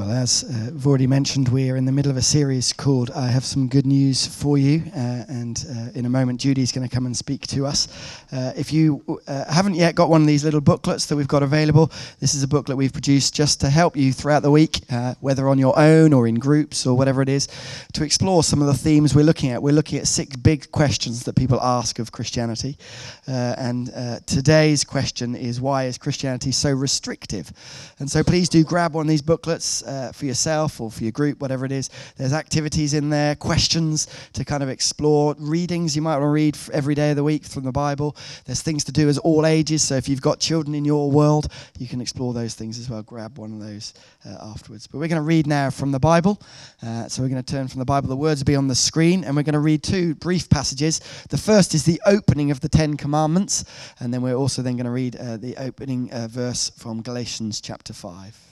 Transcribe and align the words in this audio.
Well, 0.00 0.12
as 0.12 0.44
uh, 0.44 0.68
I've 0.68 0.86
already 0.86 1.06
mentioned, 1.06 1.50
we 1.50 1.68
are 1.68 1.76
in 1.76 1.84
the 1.84 1.92
middle 1.92 2.10
of 2.10 2.16
a 2.16 2.22
series 2.22 2.72
called 2.72 3.10
I 3.10 3.26
Have 3.26 3.44
Some 3.44 3.68
Good 3.68 3.84
News 3.84 4.26
for 4.26 4.56
You. 4.56 4.82
Uh, 4.96 5.24
and 5.28 5.62
uh, 5.68 5.90
in 5.94 6.06
a 6.06 6.08
moment, 6.08 6.40
Judy's 6.40 6.72
going 6.72 6.88
to 6.88 6.94
come 6.94 7.04
and 7.04 7.14
speak 7.14 7.46
to 7.48 7.66
us. 7.66 7.86
Uh, 8.32 8.54
if 8.56 8.72
you 8.72 9.20
uh, 9.28 9.52
haven't 9.52 9.74
yet 9.74 9.94
got 9.94 10.08
one 10.08 10.22
of 10.22 10.26
these 10.26 10.42
little 10.42 10.62
booklets 10.62 11.04
that 11.04 11.16
we've 11.16 11.28
got 11.28 11.42
available, 11.42 11.92
this 12.18 12.34
is 12.34 12.42
a 12.42 12.48
booklet 12.48 12.78
we've 12.78 12.94
produced 12.94 13.34
just 13.34 13.60
to 13.60 13.68
help 13.68 13.94
you 13.94 14.10
throughout 14.10 14.40
the 14.40 14.50
week, 14.50 14.80
uh, 14.90 15.12
whether 15.20 15.46
on 15.50 15.58
your 15.58 15.78
own 15.78 16.14
or 16.14 16.26
in 16.26 16.36
groups 16.36 16.86
or 16.86 16.96
whatever 16.96 17.20
it 17.20 17.28
is, 17.28 17.46
to 17.92 18.02
explore 18.02 18.42
some 18.42 18.62
of 18.62 18.68
the 18.68 18.74
themes 18.74 19.14
we're 19.14 19.22
looking 19.22 19.50
at. 19.50 19.62
We're 19.62 19.74
looking 19.74 19.98
at 19.98 20.06
six 20.06 20.34
big 20.34 20.72
questions 20.72 21.24
that 21.24 21.36
people 21.36 21.60
ask 21.60 21.98
of 21.98 22.10
Christianity. 22.10 22.78
and 23.26 23.92
today's 24.26 24.82
question 24.82 25.34
is 25.34 25.60
why 25.60 25.84
is 25.84 25.98
Christianity 25.98 26.52
so 26.52 26.70
restrictive? 26.70 27.52
And 27.98 28.10
so 28.10 28.24
please 28.24 28.48
do 28.48 28.64
grab 28.64 28.94
one 28.94 29.04
of 29.04 29.10
these 29.10 29.20
booklets 29.20 29.82
uh, 29.90 30.12
for 30.12 30.24
yourself 30.24 30.80
or 30.80 30.90
for 30.90 31.02
your 31.02 31.12
group, 31.12 31.40
whatever 31.40 31.64
it 31.64 31.72
is. 31.72 31.90
There's 32.16 32.32
activities 32.32 32.94
in 32.94 33.10
there, 33.10 33.34
questions 33.34 34.06
to 34.34 34.44
kind 34.44 34.62
of 34.62 34.68
explore, 34.68 35.34
readings 35.38 35.96
you 35.96 36.02
might 36.02 36.14
want 36.14 36.22
to 36.22 36.28
read 36.28 36.56
every 36.72 36.94
day 36.94 37.10
of 37.10 37.16
the 37.16 37.24
week 37.24 37.44
from 37.44 37.64
the 37.64 37.72
Bible. 37.72 38.16
There's 38.44 38.62
things 38.62 38.84
to 38.84 38.92
do 38.92 39.08
as 39.08 39.18
all 39.18 39.44
ages. 39.44 39.82
So 39.82 39.96
if 39.96 40.08
you've 40.08 40.20
got 40.20 40.38
children 40.38 40.74
in 40.74 40.84
your 40.84 41.10
world, 41.10 41.52
you 41.78 41.88
can 41.88 42.00
explore 42.00 42.32
those 42.32 42.54
things 42.54 42.78
as 42.78 42.88
well. 42.88 43.02
Grab 43.02 43.38
one 43.38 43.52
of 43.52 43.60
those 43.60 43.92
uh, 44.24 44.36
afterwards. 44.40 44.86
But 44.86 44.98
we're 44.98 45.08
going 45.08 45.20
to 45.20 45.26
read 45.26 45.46
now 45.46 45.70
from 45.70 45.90
the 45.90 45.98
Bible. 45.98 46.40
Uh, 46.82 47.08
so 47.08 47.22
we're 47.22 47.28
going 47.28 47.42
to 47.42 47.52
turn 47.52 47.66
from 47.66 47.80
the 47.80 47.84
Bible. 47.84 48.08
The 48.08 48.16
words 48.16 48.40
will 48.40 48.46
be 48.46 48.56
on 48.56 48.68
the 48.68 48.74
screen, 48.74 49.24
and 49.24 49.34
we're 49.34 49.42
going 49.42 49.54
to 49.54 49.58
read 49.58 49.82
two 49.82 50.14
brief 50.14 50.48
passages. 50.48 51.00
The 51.30 51.38
first 51.38 51.74
is 51.74 51.84
the 51.84 52.00
opening 52.06 52.50
of 52.50 52.60
the 52.60 52.68
Ten 52.68 52.96
Commandments, 52.96 53.64
and 53.98 54.14
then 54.14 54.22
we're 54.22 54.34
also 54.34 54.62
then 54.62 54.76
going 54.76 54.84
to 54.84 54.92
read 54.92 55.16
uh, 55.16 55.36
the 55.36 55.56
opening 55.56 56.12
uh, 56.12 56.28
verse 56.28 56.70
from 56.70 57.02
Galatians 57.02 57.60
chapter 57.60 57.92
5. 57.92 58.49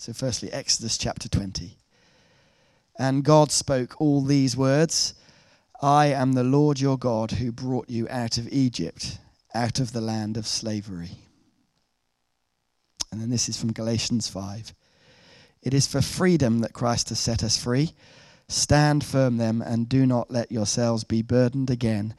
So, 0.00 0.12
firstly, 0.12 0.52
Exodus 0.52 0.96
chapter 0.96 1.28
20. 1.28 1.76
And 3.00 3.24
God 3.24 3.50
spoke 3.50 4.00
all 4.00 4.22
these 4.22 4.56
words 4.56 5.14
I 5.82 6.06
am 6.06 6.32
the 6.32 6.44
Lord 6.44 6.78
your 6.78 6.96
God 6.96 7.32
who 7.32 7.50
brought 7.50 7.90
you 7.90 8.06
out 8.08 8.38
of 8.38 8.48
Egypt, 8.52 9.18
out 9.54 9.80
of 9.80 9.92
the 9.92 10.00
land 10.00 10.36
of 10.36 10.46
slavery. 10.46 11.10
And 13.10 13.20
then 13.20 13.30
this 13.30 13.48
is 13.48 13.58
from 13.58 13.72
Galatians 13.72 14.28
5. 14.28 14.72
It 15.62 15.74
is 15.74 15.88
for 15.88 16.00
freedom 16.00 16.60
that 16.60 16.72
Christ 16.72 17.08
has 17.08 17.18
set 17.18 17.42
us 17.42 17.56
free. 17.56 17.92
Stand 18.48 19.04
firm 19.04 19.36
then, 19.36 19.62
and 19.62 19.88
do 19.88 20.06
not 20.06 20.30
let 20.30 20.52
yourselves 20.52 21.02
be 21.02 21.22
burdened 21.22 21.70
again 21.70 22.14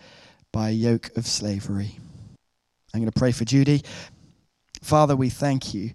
by 0.52 0.70
a 0.70 0.74
yoke 0.74 1.16
of 1.16 1.26
slavery. 1.26 1.98
I'm 2.94 3.00
going 3.00 3.12
to 3.12 3.18
pray 3.18 3.32
for 3.32 3.46
Judy. 3.46 3.84
Father, 4.82 5.16
we 5.16 5.30
thank 5.30 5.74
you 5.74 5.92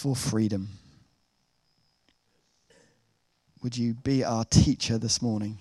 for 0.00 0.16
freedom. 0.16 0.66
Would 3.62 3.76
you 3.76 3.92
be 3.92 4.24
our 4.24 4.46
teacher 4.46 4.96
this 4.96 5.20
morning, 5.20 5.58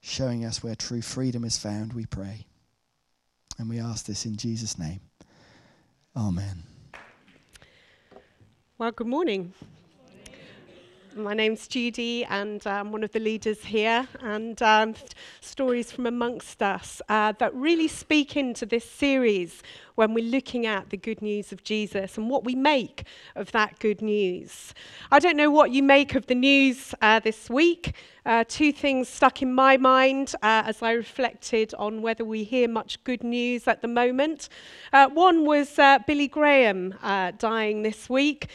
showing 0.00 0.44
us 0.44 0.62
where 0.62 0.76
true 0.76 1.02
freedom 1.02 1.42
is 1.42 1.58
found, 1.58 1.94
we 1.94 2.06
pray. 2.06 2.46
And 3.58 3.68
we 3.68 3.80
ask 3.80 4.06
this 4.06 4.24
in 4.24 4.36
Jesus' 4.36 4.78
name. 4.78 5.00
Amen. 6.16 6.62
Well, 8.78 8.92
good 8.92 9.08
morning. 9.08 9.52
My 11.16 11.34
name's 11.34 11.66
Judy, 11.68 12.24
and 12.24 12.64
I'm 12.66 12.92
one 12.92 13.02
of 13.02 13.10
the 13.10 13.20
leaders 13.20 13.64
here. 13.64 14.06
And 14.20 14.60
um, 14.62 14.94
stories 15.40 15.90
from 15.90 16.06
amongst 16.06 16.62
us 16.62 17.02
uh, 17.08 17.32
that 17.38 17.52
really 17.54 17.88
speak 17.88 18.36
into 18.36 18.64
this 18.64 18.88
series 18.88 19.60
when 19.94 20.14
we're 20.14 20.24
looking 20.24 20.66
at 20.66 20.90
the 20.90 20.96
good 20.96 21.22
news 21.22 21.52
of 21.52 21.62
Jesus 21.62 22.18
and 22.18 22.28
what 22.28 22.44
we 22.44 22.54
make 22.54 23.04
of 23.36 23.52
that 23.52 23.78
good 23.78 24.02
news. 24.02 24.74
I 25.10 25.18
don't 25.18 25.36
know 25.36 25.50
what 25.50 25.70
you 25.70 25.82
make 25.82 26.14
of 26.14 26.26
the 26.26 26.34
news 26.34 26.94
uh, 27.00 27.20
this 27.20 27.48
week. 27.48 27.94
Uh, 28.26 28.42
two 28.48 28.72
things 28.72 29.06
stuck 29.06 29.42
in 29.42 29.52
my 29.52 29.76
mind 29.76 30.34
uh, 30.42 30.62
as 30.64 30.82
I 30.82 30.92
reflected 30.92 31.74
on 31.74 32.00
whether 32.00 32.24
we 32.24 32.42
hear 32.42 32.68
much 32.68 33.02
good 33.04 33.22
news 33.22 33.68
at 33.68 33.82
the 33.82 33.88
moment. 33.88 34.48
Uh, 34.92 35.10
one 35.10 35.44
was 35.44 35.78
uh, 35.78 35.98
Billy 36.06 36.28
Graham 36.28 36.94
uh, 37.02 37.32
dying 37.38 37.82
this 37.82 38.08
week, 38.08 38.48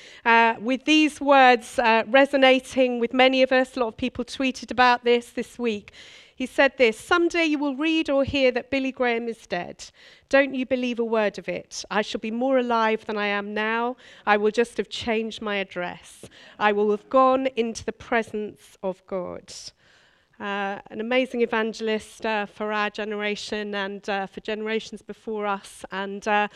with 0.59 0.85
these 0.85 1.21
words 1.21 1.79
resonating 2.07 2.99
with 2.99 3.13
many 3.13 3.43
of 3.43 3.51
us. 3.51 3.77
A 3.77 3.79
lot 3.79 3.89
of 3.89 3.97
people 3.97 4.25
tweeted 4.25 4.71
about 4.71 5.03
this 5.03 5.29
this 5.29 5.59
week. 5.59 5.93
He 6.39 6.45
said 6.45 6.77
this 6.77 6.97
Someday 6.97 7.43
you 7.43 7.59
will 7.59 7.75
read 7.75 8.09
or 8.09 8.23
hear 8.23 8.49
that 8.51 8.69
Billy 8.69 8.93
Graham 8.93 9.27
is 9.27 9.45
dead. 9.45 9.83
Don't 10.29 10.55
you 10.55 10.65
believe 10.65 10.97
a 10.97 11.03
word 11.03 11.37
of 11.37 11.49
it. 11.49 11.83
I 11.91 12.01
shall 12.01 12.21
be 12.21 12.31
more 12.31 12.57
alive 12.57 13.05
than 13.05 13.17
I 13.17 13.27
am 13.27 13.53
now. 13.53 13.97
I 14.25 14.37
will 14.37 14.51
just 14.51 14.77
have 14.77 14.87
changed 14.87 15.41
my 15.41 15.57
address. 15.57 16.23
I 16.57 16.71
will 16.71 16.91
have 16.91 17.09
gone 17.09 17.47
into 17.57 17.83
the 17.83 17.91
presence 17.91 18.77
of 18.81 19.05
God 19.05 19.51
uh, 20.39 20.79
an 20.89 21.01
amazing 21.01 21.41
evangelist 21.41 22.25
uh, 22.25 22.45
for 22.45 22.71
our 22.71 22.89
generation 22.89 23.75
and 23.75 24.07
uh, 24.09 24.25
for 24.25 24.39
generations 24.39 25.01
before 25.01 25.45
us. 25.45 25.83
And 25.91 26.25
uh, 26.27 26.47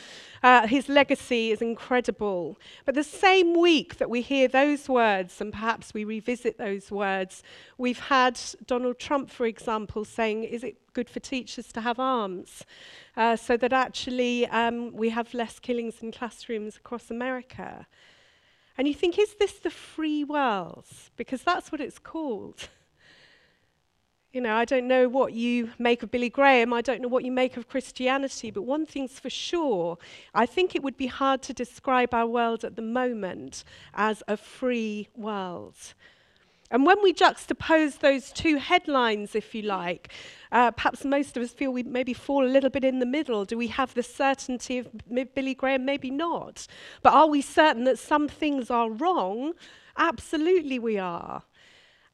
uh, 0.41 0.67
his 0.67 0.87
legacy 0.87 1.51
is 1.51 1.61
incredible. 1.61 2.57
But 2.85 2.95
the 2.95 3.03
same 3.03 3.59
week 3.59 3.97
that 3.97 4.09
we 4.09 4.21
hear 4.21 4.47
those 4.47 4.87
words, 4.87 5.41
and 5.41 5.51
perhaps 5.51 5.93
we 5.93 6.05
revisit 6.05 6.57
those 6.57 6.91
words, 6.91 7.43
we've 7.77 7.99
had 7.99 8.39
Donald 8.65 8.99
Trump, 8.99 9.29
for 9.29 9.45
example, 9.45 10.05
saying, 10.05 10.45
Is 10.45 10.63
it 10.63 10.77
good 10.93 11.09
for 11.09 11.19
teachers 11.19 11.73
to 11.73 11.81
have 11.81 11.99
arms? 11.99 12.63
Uh, 13.17 13.35
so 13.35 13.57
that 13.57 13.73
actually 13.73 14.47
um, 14.47 14.93
we 14.93 15.09
have 15.09 15.33
less 15.33 15.59
killings 15.59 15.95
in 16.01 16.11
classrooms 16.11 16.77
across 16.77 17.11
America. 17.11 17.85
And 18.77 18.87
you 18.87 18.93
think, 18.93 19.19
is 19.19 19.35
this 19.35 19.59
the 19.59 19.69
free 19.69 20.23
world? 20.23 20.85
Because 21.15 21.43
that's 21.43 21.71
what 21.71 21.81
it's 21.81 21.99
called. 21.99 22.69
you 24.33 24.41
know, 24.41 24.55
I 24.55 24.65
don't 24.65 24.87
know 24.87 25.07
what 25.07 25.33
you 25.33 25.69
make 25.77 26.01
of 26.01 26.09
Billy 26.09 26.29
Graham, 26.29 26.73
I 26.73 26.81
don't 26.81 27.01
know 27.01 27.07
what 27.07 27.23
you 27.23 27.31
make 27.31 27.55
of 27.55 27.69
Christianity, 27.69 28.49
but 28.49 28.63
one 28.63 28.83
thing's 28.83 29.19
for 29.19 29.29
sure 29.29 29.99
I 30.33 30.47
think 30.47 30.75
it 30.75 30.81
would 30.81 30.97
be 30.97 31.05
hard 31.05 31.43
to 31.43 31.53
describe 31.53 32.15
our 32.15 32.25
world 32.25 32.63
at 32.63 32.75
the 32.75 32.81
moment 32.81 33.63
as 33.93 34.23
a 34.27 34.35
free 34.35 35.07
world. 35.15 35.75
And 36.71 36.83
when 36.83 37.03
we 37.03 37.13
juxtapose 37.13 37.99
those 37.99 38.31
two 38.31 38.57
headlines, 38.57 39.35
if 39.35 39.53
you 39.53 39.61
like, 39.61 40.11
uh, 40.51 40.71
perhaps 40.71 41.05
most 41.05 41.37
of 41.37 41.43
us 41.43 41.51
feel 41.51 41.69
we 41.69 41.83
maybe 41.83 42.15
fall 42.15 42.43
a 42.43 42.49
little 42.49 42.71
bit 42.71 42.83
in 42.83 42.97
the 42.97 43.05
middle. 43.05 43.45
Do 43.45 43.59
we 43.59 43.67
have 43.67 43.93
the 43.93 44.01
certainty 44.01 44.79
of 44.79 44.89
Billy 45.35 45.53
Graham? 45.53 45.85
Maybe 45.85 46.09
not. 46.09 46.65
But 47.03 47.13
are 47.13 47.27
we 47.27 47.43
certain 47.43 47.83
that 47.83 47.99
some 47.99 48.27
things 48.27 48.71
are 48.71 48.89
wrong? 48.89 49.53
Absolutely, 49.95 50.79
we 50.79 50.97
are. 50.97 51.43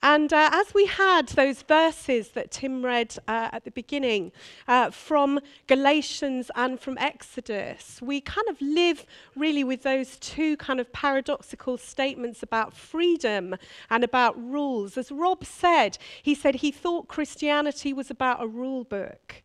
And 0.02 0.32
uh, 0.32 0.50
as 0.54 0.74
we 0.74 0.86
had 0.86 1.28
those 1.30 1.62
verses 1.62 2.30
that 2.30 2.52
Tim 2.52 2.86
read 2.86 3.18
uh, 3.28 3.50
at 3.52 3.66
the 3.66 3.72
beginning 3.72 4.32
uh, 4.66 4.92
from 4.92 5.42
Galatians 5.68 6.50
and 6.56 6.80
from 6.80 6.98
Exodus, 6.98 8.02
we 8.02 8.22
kind 8.22 8.48
of 8.48 8.62
live 8.62 9.06
really 9.36 9.66
with 9.66 9.84
those 9.84 10.18
two 10.18 10.56
kind 10.56 10.80
of 10.80 10.94
paradoxical 10.94 11.78
statements 11.78 12.42
about 12.42 12.74
freedom 12.74 13.56
and 13.90 14.06
about 14.06 14.42
rules. 14.42 14.98
As 14.98 15.12
Rob 15.12 15.44
said, 15.44 15.98
he 16.24 16.34
said 16.34 16.56
he 16.56 16.72
thought 16.72 17.10
Christianity 17.10 17.92
was 17.92 18.10
about 18.10 18.42
a 18.42 18.48
rule 18.48 18.86
book. 18.86 19.44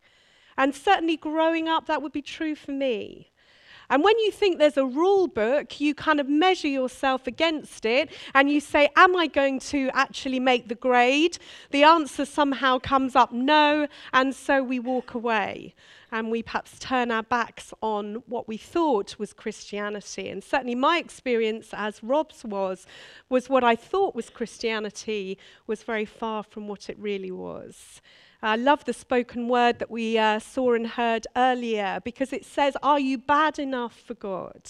And 0.57 0.73
certainly 0.73 1.17
growing 1.17 1.67
up, 1.67 1.85
that 1.87 2.01
would 2.01 2.13
be 2.13 2.21
true 2.21 2.55
for 2.55 2.71
me. 2.71 3.33
And 3.89 4.03
when 4.03 4.17
you 4.19 4.31
think 4.31 4.57
there's 4.57 4.77
a 4.77 4.85
rule 4.85 5.27
book, 5.27 5.79
you 5.79 5.93
kind 5.93 6.19
of 6.19 6.27
measure 6.27 6.67
yourself 6.67 7.27
against 7.27 7.85
it 7.85 8.11
and 8.33 8.49
you 8.49 8.59
say, 8.59 8.89
Am 8.95 9.15
I 9.15 9.27
going 9.27 9.59
to 9.59 9.89
actually 9.93 10.39
make 10.39 10.67
the 10.67 10.75
grade? 10.75 11.37
The 11.71 11.83
answer 11.83 12.25
somehow 12.25 12.79
comes 12.79 13.15
up 13.15 13.31
no, 13.31 13.87
and 14.13 14.35
so 14.35 14.63
we 14.63 14.79
walk 14.79 15.13
away. 15.13 15.73
And 16.11 16.31
we 16.31 16.43
perhaps 16.43 16.79
turn 16.79 17.11
our 17.11 17.23
backs 17.23 17.73
on 17.81 18.23
what 18.27 18.47
we 18.47 18.57
thought 18.57 19.19
was 19.19 19.33
Christianity. 19.33 20.29
And 20.29 20.41
certainly 20.41 20.75
my 20.75 20.97
experience, 20.97 21.69
as 21.73 22.01
Rob's 22.03 22.45
was, 22.45 22.85
was 23.27 23.49
what 23.49 23.63
I 23.63 23.75
thought 23.75 24.15
was 24.15 24.29
Christianity 24.29 25.37
was 25.67 25.83
very 25.83 26.05
far 26.05 26.43
from 26.43 26.67
what 26.67 26.89
it 26.89 26.97
really 26.97 27.31
was. 27.31 28.01
I 28.45 28.57
love 28.57 28.85
the 28.85 28.93
spoken 28.93 29.47
word 29.47 29.79
that 29.79 29.89
we 29.89 30.19
uh, 30.19 30.37
saw 30.37 30.73
and 30.73 30.85
heard 30.85 31.25
earlier 31.35 31.99
because 32.05 32.31
it 32.31 32.45
says, 32.45 32.77
Are 32.83 32.99
you 32.99 33.17
bad 33.17 33.57
enough 33.57 33.99
for 33.99 34.13
God? 34.13 34.69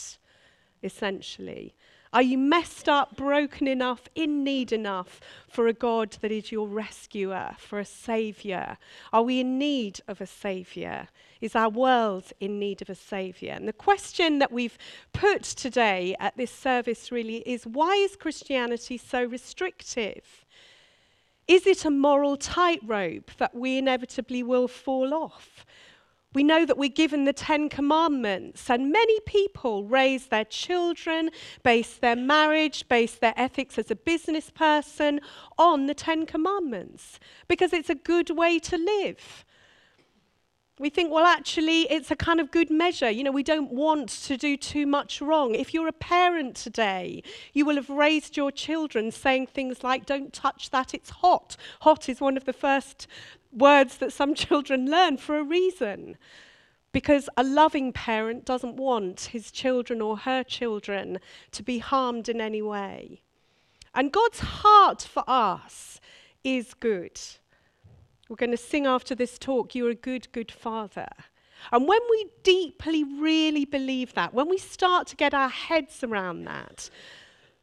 Essentially. 0.82 1.76
Are 2.14 2.22
you 2.22 2.38
messed 2.38 2.88
up, 2.88 3.18
broken 3.18 3.68
enough, 3.68 4.08
in 4.16 4.46
need 4.46 4.72
enough 4.72 5.20
for 5.50 5.68
a 5.68 5.74
God 5.74 6.16
that 6.22 6.32
is 6.32 6.50
your 6.50 6.66
rescuer, 6.66 7.58
for 7.58 7.78
a 7.78 7.84
Saviour? 7.84 8.78
Are 9.12 9.24
we 9.24 9.42
in 9.42 9.58
need 9.58 10.00
of 10.08 10.22
a 10.22 10.26
Saviour? 10.26 11.10
Is 11.42 11.58
our 11.58 11.68
world 11.68 12.32
in 12.40 12.58
need 12.58 12.82
of 12.82 12.90
a 12.90 12.96
Saviour? 12.96 13.54
And 13.54 13.68
the 13.68 13.74
question 13.74 14.40
that 14.40 14.54
we've 14.54 14.78
put 15.12 15.44
today 15.44 16.16
at 16.22 16.38
this 16.38 16.52
service 16.52 17.12
really 17.12 17.40
is 17.46 17.68
why 17.68 17.96
is 17.96 18.16
Christianity 18.16 18.98
so 18.98 19.26
restrictive? 19.26 20.46
Is 21.48 21.68
it 21.68 21.86
a 21.86 21.92
moral 21.92 22.38
tightrope 22.38 23.32
that 23.38 23.54
we 23.54 23.78
inevitably 23.78 24.42
will 24.42 24.68
fall 24.68 25.14
off? 25.14 25.66
We 26.34 26.44
know 26.44 26.66
that 26.66 26.78
we're 26.78 26.90
given 26.90 27.24
the 27.24 27.34
Ten 27.34 27.70
Commandments, 27.70 28.70
and 28.70 28.92
many 28.92 29.20
people 29.22 29.86
raise 29.86 30.28
their 30.28 30.44
children, 30.44 31.30
base 31.64 31.96
their 31.96 32.18
marriage, 32.18 32.90
base 32.90 33.16
their 33.16 33.34
ethics 33.38 33.78
as 33.78 33.90
a 33.90 33.96
business 33.96 34.50
person 34.50 35.22
on 35.58 35.86
the 35.86 35.94
Ten 35.94 36.26
Commandments 36.26 37.20
because 37.48 37.72
it's 37.72 37.90
a 37.90 37.96
good 37.96 38.32
way 38.32 38.60
to 38.60 38.78
live. 38.78 39.45
We 40.78 40.90
think, 40.90 41.10
well, 41.10 41.26
actually, 41.26 41.84
it's 41.84 42.12
a 42.12 42.18
kind 42.18 42.42
of 42.42 42.52
good 42.52 42.70
measure. 42.70 43.10
You 43.10 43.24
know, 43.24 43.32
we 43.32 43.44
don't 43.44 43.72
want 43.72 44.10
to 44.10 44.36
do 44.36 44.58
too 44.58 44.86
much 44.86 45.22
wrong. 45.22 45.56
If 45.56 45.74
you're 45.74 45.88
a 45.88 45.94
parent 45.94 46.58
today, 46.58 47.24
you 47.54 47.66
will 47.66 47.78
have 47.78 47.90
raised 47.90 48.36
your 48.36 48.52
children 48.52 49.12
saying 49.12 49.48
things 49.48 49.86
like, 49.86 50.06
don't 50.06 50.34
touch 50.34 50.72
that, 50.72 50.94
it's 50.94 51.10
hot. 51.10 51.56
Hot 51.82 52.10
is 52.10 52.20
one 52.20 52.36
of 52.36 52.44
the 52.44 52.52
first 52.52 53.08
words 53.54 53.98
that 53.98 54.12
some 54.12 54.36
children 54.46 54.92
learn 54.92 55.16
for 55.16 55.38
a 55.38 55.44
reason. 55.44 56.18
Because 56.92 57.30
a 57.38 57.44
loving 57.44 57.94
parent 57.94 58.44
doesn't 58.44 58.76
want 58.76 59.22
his 59.32 59.52
children 59.52 60.02
or 60.02 60.18
her 60.18 60.44
children 60.44 61.20
to 61.52 61.64
be 61.64 61.80
harmed 61.80 62.28
in 62.28 62.42
any 62.42 62.62
way. 62.62 63.22
And 63.94 64.12
God's 64.12 64.40
heart 64.40 65.04
for 65.04 65.24
us 65.26 66.02
is 66.44 66.74
good. 66.74 67.18
We're 68.28 68.36
going 68.36 68.52
to 68.52 68.58
sing 68.58 68.86
after 68.86 69.16
this 69.16 69.38
talk, 69.38 69.76
You're 69.76 69.92
a 69.92 69.96
good, 69.96 70.32
good 70.32 70.52
father. 70.52 71.10
And 71.72 71.88
when 71.88 72.02
we 72.10 72.28
deeply 72.44 73.04
really 73.04 73.66
believe 73.66 74.14
that, 74.14 74.34
when 74.34 74.50
we 74.50 74.58
start 74.58 75.08
to 75.08 75.16
get 75.16 75.34
our 75.34 75.50
heads 75.50 76.04
around 76.04 76.46
that, 76.46 76.90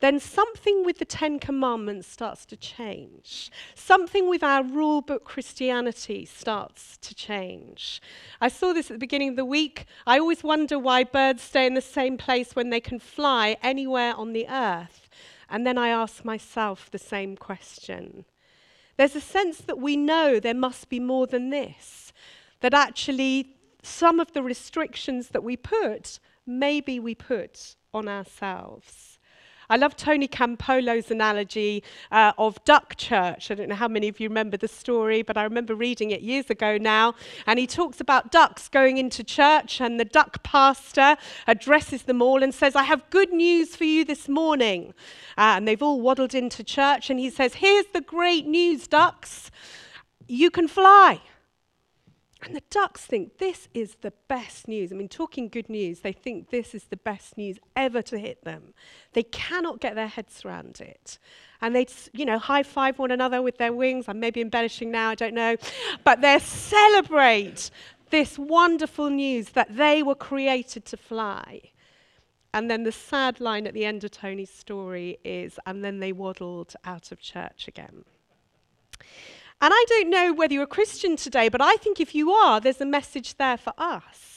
then 0.03 0.19
something 0.19 0.85
with 0.85 0.99
the 0.99 1.05
Ten 1.05 1.39
Commandments 1.39 2.09
starts 2.09 2.45
to 2.47 2.57
change. 2.57 3.53
Something 3.77 4.29
with 4.29 4.43
our 4.43 4.65
rule 4.65 5.01
book 5.01 5.25
Christianity 5.25 6.25
starts 6.25 6.97
to 7.03 7.15
change. 7.15 8.03
I 8.41 8.49
saw 8.49 8.73
this 8.73 8.91
at 8.91 8.95
the 8.95 8.99
beginning 8.99 9.29
of 9.29 9.37
the 9.37 9.45
week. 9.45 9.87
I 10.05 10.19
always 10.19 10.43
wonder 10.43 10.77
why 10.77 11.05
birds 11.05 11.43
stay 11.43 11.67
in 11.67 11.75
the 11.75 11.81
same 11.81 12.17
place 12.17 12.57
when 12.57 12.71
they 12.71 12.81
can 12.81 12.99
fly 12.99 13.57
anywhere 13.63 14.13
on 14.17 14.33
the 14.33 14.49
earth. 14.49 15.09
And 15.49 15.65
then 15.65 15.79
I 15.79 15.91
ask 15.91 16.25
myself 16.25 16.91
the 16.91 16.99
same 16.99 17.37
question. 17.37 18.25
There's 18.97 19.17
a 19.17 19.21
sense 19.21 19.59
that 19.59 19.79
we 19.79 19.97
know 19.97 20.39
there 20.39 20.55
must 20.55 20.89
be 20.89 21.01
more 21.01 21.27
than 21.27 21.51
this, 21.51 22.13
that 22.61 22.75
actually 22.75 23.57
some 23.83 24.21
of 24.21 24.33
the 24.33 24.43
restrictions 24.43 25.29
that 25.29 25.43
we 25.43 25.57
put, 25.57 26.19
maybe 26.47 27.01
we 27.01 27.15
put 27.15 27.77
on 27.93 28.09
ourselves. 28.09 29.12
I 29.73 29.77
love 29.77 29.97
Tony 29.97 30.29
Campolo's 30.29 31.11
analogy 31.11 31.83
uh, 32.11 32.35
of 32.37 32.63
duck 32.65 32.95
church. 32.97 33.51
I 33.51 33.55
don't 33.55 33.71
know 33.71 33.75
how 33.75 33.89
many 33.89 34.07
of 34.07 34.21
you 34.21 34.29
remember 34.29 34.59
the 34.59 34.69
story, 34.69 35.23
but 35.23 35.39
I 35.39 35.45
remember 35.45 35.75
reading 35.75 36.11
it 36.11 36.21
years 36.21 36.51
ago 36.51 36.77
now. 36.77 37.15
And 37.47 37.59
he 37.59 37.67
talks 37.67 37.99
about 37.99 38.31
ducks 38.31 38.69
going 38.69 38.99
into 38.99 39.25
church, 39.25 39.81
and 39.81 39.99
the 39.99 40.05
duck 40.05 40.43
pastor 40.43 41.17
addresses 41.47 42.03
them 42.03 42.21
all 42.21 42.43
and 42.43 42.55
says, 42.55 42.77
I 42.77 42.83
have 42.83 43.09
good 43.09 43.33
news 43.33 43.75
for 43.75 43.85
you 43.85 44.05
this 44.05 44.29
morning. 44.29 44.93
Uh, 45.39 45.57
and 45.57 45.67
they've 45.67 45.83
all 45.83 46.03
waddled 46.03 46.35
into 46.35 46.63
church, 46.63 47.09
and 47.09 47.19
he 47.19 47.31
says, 47.31 47.55
Here's 47.55 47.87
the 47.95 48.03
great 48.03 48.47
news, 48.47 48.87
ducks. 48.87 49.51
You 50.27 50.51
can 50.51 50.69
fly. 50.69 51.23
And 52.45 52.57
the 52.57 52.63
ducks 52.71 53.07
think 53.07 53.39
this 53.39 53.69
is 53.73 53.97
the 54.01 54.13
best 54.27 54.67
news. 54.67 54.91
I 54.91 54.97
mean, 54.97 55.09
talking 55.09 55.49
good 55.49 55.69
news, 55.69 56.01
they 56.01 56.13
think 56.13 56.51
this 56.51 56.75
is 56.75 56.85
the 56.85 56.97
best 56.97 57.39
news 57.39 57.59
ever 57.77 58.03
to 58.03 58.19
hit 58.19 58.43
them. 58.45 58.75
They 59.13 59.23
cannot 59.23 59.81
get 59.81 59.95
their 59.95 60.09
heads 60.09 60.45
around 60.45 60.81
it. 60.81 61.19
And 61.61 61.77
they, 61.77 61.87
you 62.13 62.25
know, 62.25 62.39
high 62.39 62.65
five 62.65 62.99
one 62.99 63.13
another 63.13 63.41
with 63.41 63.59
their 63.59 63.73
wings. 63.73 64.07
I'm 64.09 64.19
maybe 64.19 64.41
embellishing 64.41 64.91
now, 64.91 65.11
I 65.11 65.15
don't 65.15 65.35
know. 65.35 65.57
But 66.03 66.21
they 66.21 66.41
celebrate 66.41 67.71
this 68.11 68.37
wonderful 68.39 69.09
news 69.09 69.51
that 69.51 69.77
they 69.77 70.03
were 70.03 70.17
created 70.17 70.85
to 70.87 70.97
fly. 70.97 71.61
And 72.53 72.69
then 72.69 72.83
the 72.83 72.93
sad 72.93 73.41
line 73.41 73.69
at 73.69 73.73
the 73.73 73.85
end 73.85 74.03
of 74.03 74.11
Tony's 74.11 74.51
story 74.51 75.19
is, 75.25 75.61
and 75.65 75.85
then 75.85 76.01
they 76.01 76.13
waddled 76.13 76.75
out 76.85 77.13
of 77.13 77.21
church 77.21 77.69
again. 77.69 78.05
And 79.63 79.73
I 79.73 79.85
don't 79.89 80.11
know 80.11 80.33
whether 80.33 80.55
you're 80.55 80.65
a 80.65 80.67
Christian 80.67 81.15
today, 81.15 81.49
but 81.49 81.61
I 81.61 81.77
think 81.77 82.01
if 82.01 82.17
you 82.17 82.33
are, 82.33 82.59
there's 82.59 82.81
a 82.81 82.85
message 82.85 83.37
there 83.37 83.57
for 83.57 83.73
us. 83.79 84.32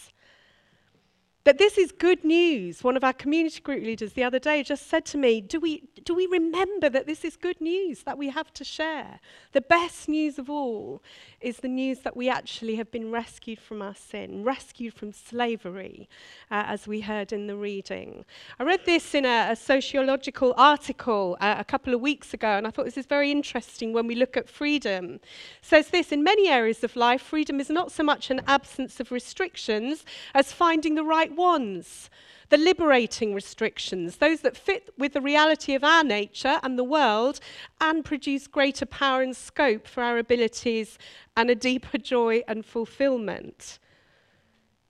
That 1.45 1.59
this 1.59 1.77
is 1.77 1.91
good 1.91 2.23
news. 2.23 2.83
One 2.83 2.97
of 2.97 3.03
our 3.03 3.13
community 3.13 3.61
group 3.61 3.83
leaders 3.83 4.13
the 4.13 4.23
other 4.23 4.39
day 4.39 4.63
just 4.63 4.87
said 4.87 5.05
to 5.05 5.17
me, 5.17 5.41
Do 5.41 5.59
we, 5.59 5.83
do 6.03 6.15
we 6.15 6.25
remember 6.25 6.89
that 6.89 7.05
this 7.05 7.23
is 7.23 7.37
good 7.37 7.61
news 7.61 8.01
that 8.01 8.17
we 8.17 8.29
have 8.29 8.51
to 8.53 8.63
share? 8.63 9.19
The 9.51 9.61
best 9.61 10.09
news 10.09 10.39
of 10.39 10.49
all 10.49 11.03
is 11.41 11.57
the 11.57 11.67
news 11.67 11.99
that 11.99 12.17
we 12.17 12.29
actually 12.29 12.77
have 12.77 12.89
been 12.89 13.11
rescued 13.11 13.59
from 13.59 13.83
our 13.83 13.93
sin, 13.93 14.43
rescued 14.43 14.95
from 14.95 15.13
slavery, 15.13 16.09
uh, 16.49 16.63
as 16.65 16.87
we 16.87 17.01
heard 17.01 17.31
in 17.31 17.45
the 17.45 17.55
reading. 17.55 18.25
I 18.59 18.63
read 18.63 18.83
this 18.87 19.13
in 19.13 19.23
a, 19.23 19.49
a 19.51 19.55
sociological 19.55 20.55
article 20.57 21.37
uh, 21.39 21.57
a 21.59 21.63
couple 21.63 21.93
of 21.93 22.01
weeks 22.01 22.33
ago, 22.33 22.57
and 22.57 22.65
I 22.65 22.71
thought 22.71 22.85
this 22.85 22.97
is 22.97 23.05
very 23.05 23.29
interesting 23.29 23.93
when 23.93 24.07
we 24.07 24.15
look 24.15 24.35
at 24.35 24.49
freedom. 24.49 25.05
It 25.15 25.21
says 25.61 25.89
this 25.89 26.11
in 26.11 26.23
many 26.23 26.49
areas 26.49 26.83
of 26.83 26.95
life, 26.95 27.21
freedom 27.21 27.59
is 27.59 27.69
not 27.69 27.91
so 27.91 28.01
much 28.01 28.31
an 28.31 28.41
absence 28.47 28.99
of 28.99 29.11
restrictions 29.11 30.05
as 30.33 30.51
finding 30.51 30.95
the 30.95 31.03
right 31.03 31.34
ones 31.35 32.09
the 32.49 32.57
liberating 32.57 33.33
restrictions, 33.33 34.17
those 34.17 34.41
that 34.41 34.57
fit 34.57 34.93
with 34.97 35.13
the 35.13 35.21
reality 35.21 35.73
of 35.73 35.83
our 35.83 36.03
nature 36.03 36.59
and 36.63 36.77
the 36.77 36.83
world 36.83 37.39
and 37.81 38.05
produce 38.05 38.47
greater 38.47 38.85
power 38.85 39.21
and 39.21 39.35
scope 39.35 39.87
for 39.87 40.03
our 40.03 40.17
abilities 40.17 40.97
and 41.35 41.49
a 41.49 41.55
deeper 41.55 41.97
joy 41.97 42.43
and 42.47 42.65
fulfillment. 42.65 43.79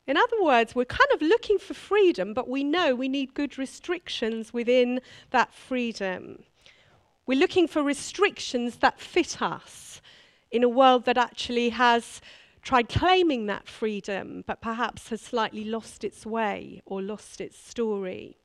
In 0.07 0.17
other 0.17 0.41
words, 0.41 0.75
we're 0.75 0.85
kind 0.85 1.09
of 1.13 1.21
looking 1.21 1.57
for 1.57 1.73
freedom, 1.73 2.33
but 2.33 2.47
we 2.47 2.63
know 2.63 2.93
we 2.93 3.09
need 3.09 3.33
good 3.33 3.57
restrictions 3.57 4.53
within 4.53 4.99
that 5.31 5.53
freedom. 5.53 6.43
We're 7.25 7.39
looking 7.39 7.67
for 7.67 7.81
restrictions 7.81 8.77
that 8.77 8.99
fit 8.99 9.41
us 9.41 10.01
in 10.51 10.63
a 10.63 10.69
world 10.69 11.05
that 11.05 11.17
actually 11.17 11.69
has 11.69 12.21
tried 12.65 12.89
claiming 12.89 13.45
that 13.45 13.67
freedom, 13.67 14.43
but 14.47 14.59
perhaps 14.59 15.09
has 15.09 15.21
slightly 15.21 15.63
lost 15.63 16.03
its 16.03 16.25
way 16.25 16.81
or 16.85 17.01
lost 17.01 17.39
its 17.39 17.57
story. 17.57 18.37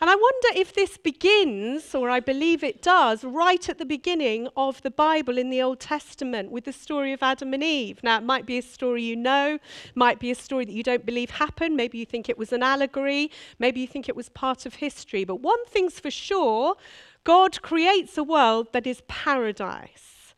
And 0.00 0.10
I 0.10 0.14
wonder 0.14 0.60
if 0.60 0.74
this 0.74 0.98
begins, 0.98 1.94
or 1.94 2.10
I 2.10 2.20
believe 2.20 2.62
it 2.62 2.82
does, 2.82 3.24
right 3.24 3.66
at 3.68 3.78
the 3.78 3.86
beginning 3.86 4.48
of 4.56 4.82
the 4.82 4.90
Bible 4.90 5.38
in 5.38 5.48
the 5.48 5.62
Old 5.62 5.80
Testament 5.80 6.50
with 6.50 6.64
the 6.64 6.72
story 6.72 7.12
of 7.12 7.22
Adam 7.22 7.54
and 7.54 7.62
Eve. 7.62 8.00
Now, 8.02 8.18
it 8.18 8.24
might 8.24 8.44
be 8.44 8.58
a 8.58 8.62
story 8.62 9.02
you 9.02 9.16
know, 9.16 9.58
might 9.94 10.18
be 10.18 10.30
a 10.30 10.34
story 10.34 10.66
that 10.66 10.72
you 10.72 10.82
don't 10.82 11.06
believe 11.06 11.30
happened. 11.30 11.76
Maybe 11.76 11.96
you 11.96 12.04
think 12.04 12.28
it 12.28 12.36
was 12.36 12.52
an 12.52 12.62
allegory, 12.62 13.30
maybe 13.58 13.80
you 13.80 13.86
think 13.86 14.08
it 14.08 14.16
was 14.16 14.28
part 14.28 14.66
of 14.66 14.74
history. 14.74 15.24
But 15.24 15.36
one 15.36 15.64
thing's 15.66 15.98
for 15.98 16.10
sure 16.10 16.74
God 17.22 17.62
creates 17.62 18.18
a 18.18 18.24
world 18.24 18.72
that 18.72 18.86
is 18.86 19.02
paradise, 19.08 20.34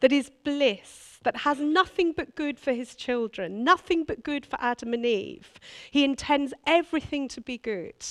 that 0.00 0.12
is 0.12 0.30
bliss 0.44 1.11
that 1.24 1.38
has 1.38 1.60
nothing 1.60 2.12
but 2.12 2.34
good 2.34 2.58
for 2.58 2.72
his 2.72 2.94
children, 2.94 3.64
nothing 3.64 4.04
but 4.04 4.22
good 4.22 4.44
for 4.46 4.58
Adam 4.60 4.94
and 4.94 5.06
Eve. 5.06 5.52
He 5.90 6.04
intends 6.04 6.52
everything 6.66 7.28
to 7.28 7.40
be 7.40 7.58
good. 7.58 8.04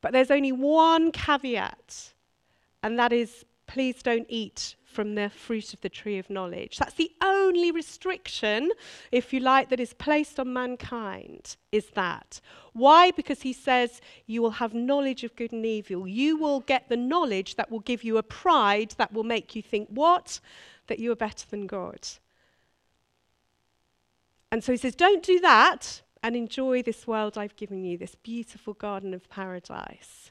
But 0.00 0.12
there's 0.12 0.30
only 0.30 0.52
one 0.52 1.12
caveat, 1.12 2.12
and 2.82 2.98
that 2.98 3.12
is 3.12 3.44
please 3.66 4.02
don't 4.02 4.26
eat 4.28 4.76
from 4.84 5.14
the 5.14 5.28
fruit 5.28 5.74
of 5.74 5.80
the 5.80 5.88
tree 5.88 6.18
of 6.18 6.30
knowledge. 6.30 6.78
That's 6.78 6.94
the 6.94 7.10
only 7.20 7.72
restriction, 7.72 8.70
if 9.10 9.32
you 9.32 9.40
like, 9.40 9.68
that 9.70 9.80
is 9.80 9.92
placed 9.94 10.38
on 10.38 10.52
mankind, 10.52 11.56
is 11.72 11.86
that. 11.94 12.40
Why? 12.74 13.10
Because 13.10 13.42
he 13.42 13.52
says 13.52 14.00
you 14.26 14.42
will 14.42 14.52
have 14.52 14.72
knowledge 14.72 15.24
of 15.24 15.34
good 15.34 15.52
and 15.52 15.66
evil. 15.66 16.06
You 16.06 16.36
will 16.36 16.60
get 16.60 16.88
the 16.88 16.96
knowledge 16.96 17.56
that 17.56 17.70
will 17.70 17.80
give 17.80 18.04
you 18.04 18.18
a 18.18 18.22
pride 18.22 18.94
that 18.98 19.12
will 19.12 19.24
make 19.24 19.56
you 19.56 19.62
think, 19.62 19.88
what? 19.88 20.40
That 20.86 21.00
you 21.00 21.10
are 21.10 21.16
better 21.16 21.46
than 21.50 21.66
God. 21.66 22.06
And 24.54 24.62
so 24.62 24.70
he 24.70 24.78
says, 24.78 24.94
Don't 24.94 25.24
do 25.24 25.40
that 25.40 26.02
and 26.22 26.36
enjoy 26.36 26.80
this 26.80 27.08
world 27.08 27.36
I've 27.36 27.56
given 27.56 27.82
you, 27.82 27.98
this 27.98 28.14
beautiful 28.14 28.72
garden 28.72 29.12
of 29.12 29.28
paradise. 29.28 30.30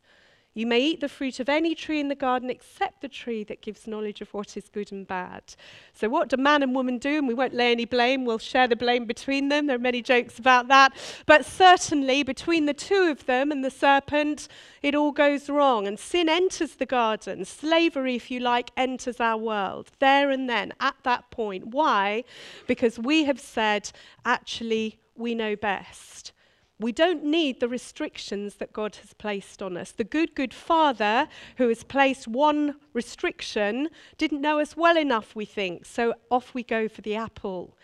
You 0.55 0.67
may 0.67 0.79
eat 0.81 1.01
the 1.01 1.10
fruit 1.10 1.39
of 1.39 1.50
any 1.50 1.74
tree 1.74 2.00
in 2.00 2.10
the 2.10 2.15
garden 2.15 2.51
except 2.51 3.01
the 3.01 3.07
tree 3.07 3.43
that 3.45 3.62
gives 3.62 3.88
knowledge 3.88 4.22
of 4.22 4.31
what 4.36 4.55
is 4.55 4.69
good 4.69 4.91
and 4.91 5.07
bad. 5.07 5.55
So, 5.93 6.10
what 6.10 6.29
do 6.29 6.38
man 6.38 6.62
and 6.62 6.75
woman 6.75 7.00
do? 7.00 7.17
And 7.17 7.27
we 7.27 7.33
won't 7.33 7.55
lay 7.55 7.72
any 7.72 7.86
blame, 7.86 8.24
we'll 8.24 8.38
share 8.38 8.67
the 8.67 8.75
blame 8.75 9.05
between 9.05 9.50
them. 9.50 9.65
There 9.65 9.77
are 9.77 9.79
many 9.79 10.03
jokes 10.03 10.38
about 10.38 10.67
that. 10.67 10.93
But 11.25 11.43
certainly, 11.45 12.22
between 12.22 12.67
the 12.67 12.74
two 12.74 13.10
of 13.10 13.25
them 13.25 13.51
and 13.51 13.65
the 13.65 13.72
serpent, 13.72 14.48
it 14.83 14.93
all 14.93 15.12
goes 15.12 15.50
wrong. 15.50 15.88
And 15.88 16.00
sin 16.00 16.29
enters 16.29 16.75
the 16.75 16.86
garden. 16.86 17.45
Slavery, 17.45 18.15
if 18.15 18.29
you 18.29 18.39
like, 18.39 18.69
enters 18.77 19.19
our 19.19 19.38
world 19.38 19.89
there 19.98 20.29
and 20.29 20.48
then, 20.48 20.74
at 20.79 20.95
that 21.01 21.31
point. 21.31 21.67
Why? 21.67 22.25
Because 22.67 23.00
we 23.00 23.24
have 23.24 23.39
said, 23.39 23.91
actually, 24.24 25.00
we 25.15 25.33
know 25.33 25.55
best. 25.55 26.31
We 26.80 26.92
don't 26.92 27.24
need 27.24 27.60
the 27.60 27.70
restrictions 27.70 28.56
that 28.56 28.74
God 28.74 28.96
has 28.98 29.13
placed 29.13 29.62
on 29.62 29.77
us. 29.77 29.92
The 29.92 30.03
good, 30.03 30.36
good 30.36 30.53
Father 30.53 31.27
who 31.58 31.70
has 31.70 31.84
placed 31.84 32.27
one 32.27 32.75
restriction 32.94 33.89
didn't 34.18 34.42
know 34.42 34.60
us 34.60 34.75
well 34.75 34.98
enough, 34.98 35.36
we 35.36 35.46
think, 35.46 35.86
so 35.86 36.15
off 36.30 36.53
we 36.53 36.63
go 36.63 36.88
for 36.88 37.01
the 37.01 37.15
apple. 37.15 37.77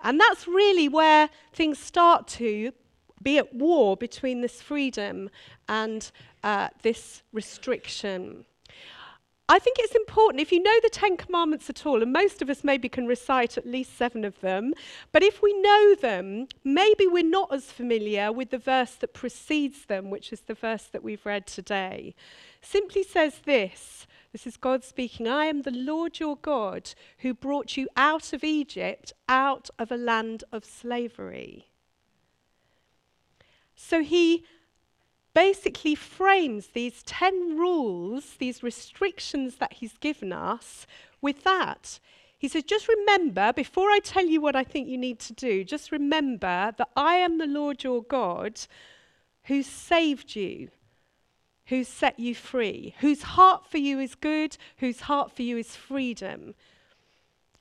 And 0.00 0.20
that's 0.20 0.46
really 0.46 0.88
where 0.88 1.30
things 1.52 1.78
start 1.78 2.28
to 2.28 2.72
be 3.22 3.38
at 3.38 3.54
war 3.54 3.96
between 3.96 4.40
this 4.40 4.62
freedom 4.62 5.30
and 5.68 6.10
uh, 6.42 6.68
this 6.82 7.22
restriction. 7.32 8.44
I 9.50 9.58
think 9.58 9.78
it's 9.80 9.94
important 9.94 10.42
if 10.42 10.52
you 10.52 10.62
know 10.62 10.78
the 10.82 10.90
Ten 10.90 11.16
Commandments 11.16 11.70
at 11.70 11.86
all, 11.86 12.02
and 12.02 12.12
most 12.12 12.42
of 12.42 12.50
us 12.50 12.62
maybe 12.62 12.88
can 12.90 13.06
recite 13.06 13.56
at 13.56 13.66
least 13.66 13.96
seven 13.96 14.24
of 14.24 14.38
them, 14.40 14.74
but 15.10 15.22
if 15.22 15.40
we 15.40 15.58
know 15.58 15.94
them, 15.94 16.48
maybe 16.64 17.06
we're 17.06 17.24
not 17.24 17.52
as 17.52 17.72
familiar 17.72 18.30
with 18.30 18.50
the 18.50 18.58
verse 18.58 18.94
that 18.96 19.14
precedes 19.14 19.86
them, 19.86 20.10
which 20.10 20.34
is 20.34 20.42
the 20.42 20.54
verse 20.54 20.84
that 20.84 21.02
we've 21.02 21.24
read 21.24 21.46
today. 21.46 22.14
Simply 22.60 23.02
says 23.02 23.40
this 23.46 24.06
this 24.32 24.46
is 24.46 24.58
God 24.58 24.84
speaking 24.84 25.26
I 25.26 25.46
am 25.46 25.62
the 25.62 25.70
Lord 25.70 26.20
your 26.20 26.36
God 26.36 26.92
who 27.18 27.32
brought 27.32 27.78
you 27.78 27.88
out 27.96 28.34
of 28.34 28.44
Egypt, 28.44 29.14
out 29.28 29.70
of 29.78 29.90
a 29.90 29.96
land 29.96 30.44
of 30.52 30.66
slavery. 30.66 31.68
So 33.74 34.02
he 34.02 34.44
basically 35.34 35.94
frames 35.94 36.68
these 36.68 37.02
10 37.04 37.58
rules, 37.58 38.34
these 38.38 38.62
restrictions 38.62 39.56
that 39.56 39.74
he's 39.74 39.96
given 39.98 40.32
us, 40.32 40.86
with 41.20 41.44
that. 41.44 42.00
He 42.38 42.48
says, 42.48 42.62
just 42.62 42.88
remember, 42.88 43.52
before 43.52 43.88
I 43.90 43.98
tell 44.02 44.24
you 44.24 44.40
what 44.40 44.54
I 44.54 44.62
think 44.64 44.88
you 44.88 44.98
need 44.98 45.18
to 45.20 45.32
do, 45.32 45.64
just 45.64 45.90
remember 45.90 46.72
that 46.76 46.88
I 46.96 47.16
am 47.16 47.38
the 47.38 47.46
Lord 47.46 47.82
your 47.82 48.02
God 48.02 48.60
who 49.44 49.62
saved 49.62 50.36
you, 50.36 50.68
who 51.66 51.82
set 51.82 52.20
you 52.20 52.34
free, 52.34 52.94
whose 53.00 53.22
heart 53.22 53.66
for 53.68 53.78
you 53.78 53.98
is 53.98 54.14
good, 54.14 54.56
whose 54.76 55.00
heart 55.00 55.32
for 55.32 55.42
you 55.42 55.58
is 55.58 55.74
freedom. 55.74 56.54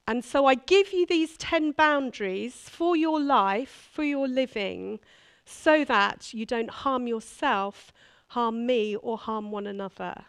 And 0.07 0.23
so 0.23 0.45
I 0.45 0.55
give 0.55 0.93
you 0.93 1.05
these 1.05 1.37
10 1.37 1.71
boundaries 1.71 2.53
for 2.69 2.95
your 2.95 3.19
life, 3.19 3.89
for 3.91 4.03
your 4.03 4.27
living 4.27 4.99
so 5.47 5.85
that 5.85 6.33
you 6.33 6.45
don't 6.45 6.69
harm 6.69 7.07
yourself, 7.07 7.91
harm 8.27 8.65
me, 8.65 8.95
or 8.95 9.17
harm 9.17 9.49
one 9.51 9.65
another. 9.65 10.25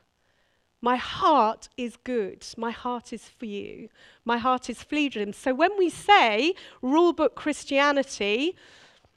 My 0.81 0.97
heart 0.97 1.69
is 1.77 1.97
good. 1.97 2.47
My 2.57 2.71
heart 2.71 3.13
is 3.13 3.29
for 3.29 3.47
you. 3.47 3.89
My 4.25 4.39
heart 4.39 4.71
is 4.71 4.83
freedom. 4.83 5.33
So 5.33 5.53
when 5.53 5.77
we 5.77 5.91
say 5.91 6.55
rulebook 6.83 7.35
Christianity, 7.35 8.55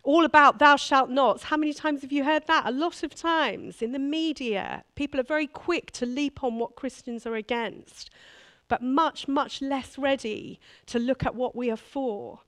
all 0.03 0.25
about 0.25 0.57
thou 0.57 0.75
shalt 0.75 1.11
not, 1.11 1.43
how 1.43 1.57
many 1.57 1.73
times 1.73 2.01
have 2.01 2.11
you 2.11 2.23
heard 2.23 2.47
that? 2.47 2.65
A 2.65 2.71
lot 2.71 3.03
of 3.03 3.13
times 3.13 3.83
in 3.83 3.91
the 3.91 3.99
media. 3.99 4.83
People 4.95 5.19
are 5.19 5.23
very 5.23 5.45
quick 5.45 5.91
to 5.91 6.07
leap 6.07 6.43
on 6.43 6.57
what 6.57 6.75
Christians 6.75 7.27
are 7.27 7.35
against, 7.35 8.09
but 8.67 8.81
much, 8.81 9.27
much 9.27 9.61
less 9.61 9.99
ready 9.99 10.59
to 10.87 10.97
look 10.97 11.23
at 11.23 11.35
what 11.35 11.55
we 11.55 11.69
are 11.69 11.77
for 11.77 12.39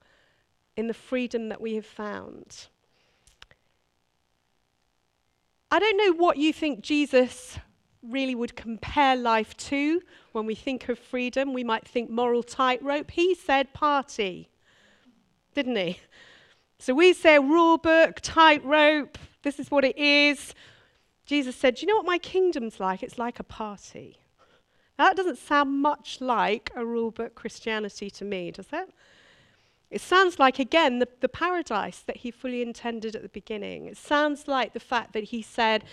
in 0.76 0.88
the 0.88 0.94
freedom 0.96 1.50
that 1.50 1.62
we 1.62 1.76
have 1.76 1.86
found. 1.86 2.68
I 5.74 5.80
don't 5.80 5.98
know 5.98 6.14
what 6.14 6.38
you 6.38 6.54
think 6.54 6.82
Jesus 6.82 7.58
really 8.04 8.36
would 8.36 8.56
compare 8.56 9.16
life 9.16 9.58
to 9.58 10.04
when 10.32 10.46
we 10.46 10.54
think 10.54 10.88
of 10.88 11.00
freedom. 11.00 11.52
We 11.52 11.64
might 11.64 11.88
think 11.88 12.12
moral 12.12 12.44
tightrope. 12.44 13.10
He 13.10 13.34
said 13.34 13.74
party, 13.74 14.52
didn't 15.56 15.78
he? 15.78 16.00
So 16.78 16.94
we 16.94 17.12
say 17.12 17.40
rule 17.40 17.80
book, 17.80 18.20
tightrope, 18.22 19.18
this 19.42 19.58
is 19.58 19.72
what 19.72 19.84
it 19.84 19.98
is. 19.98 20.54
Jesus 21.26 21.56
said, 21.56 21.74
Do 21.74 21.82
you 21.82 21.88
know 21.88 21.96
what 21.96 22.06
my 22.06 22.20
kingdom's 22.20 22.80
like? 22.80 23.02
It's 23.02 23.18
like 23.18 23.40
a 23.40 23.44
party. 23.44 24.20
Now, 25.00 25.06
that 25.08 25.18
doesn't 25.18 25.40
sound 25.40 25.82
much 25.82 26.22
like 26.22 26.70
a 26.76 26.86
rule 26.86 27.10
book 27.10 27.34
Christianity 27.34 28.12
to 28.12 28.24
me, 28.24 28.52
does 28.52 28.68
it? 28.72 28.94
It 29.94 30.02
sounds 30.02 30.40
like, 30.40 30.58
again, 30.58 30.98
the, 30.98 31.08
the 31.22 31.30
paradise 31.30 32.00
that 32.00 32.18
he 32.18 32.32
fully 32.32 32.64
intended 32.64 33.16
at 33.16 33.22
the 33.22 33.30
beginning. 33.30 33.86
It 33.86 33.96
sounds 33.96 34.48
like 34.48 34.74
the 34.74 34.80
fact 34.80 35.14
that 35.14 35.26
he 35.26 35.44
said, 35.44 35.84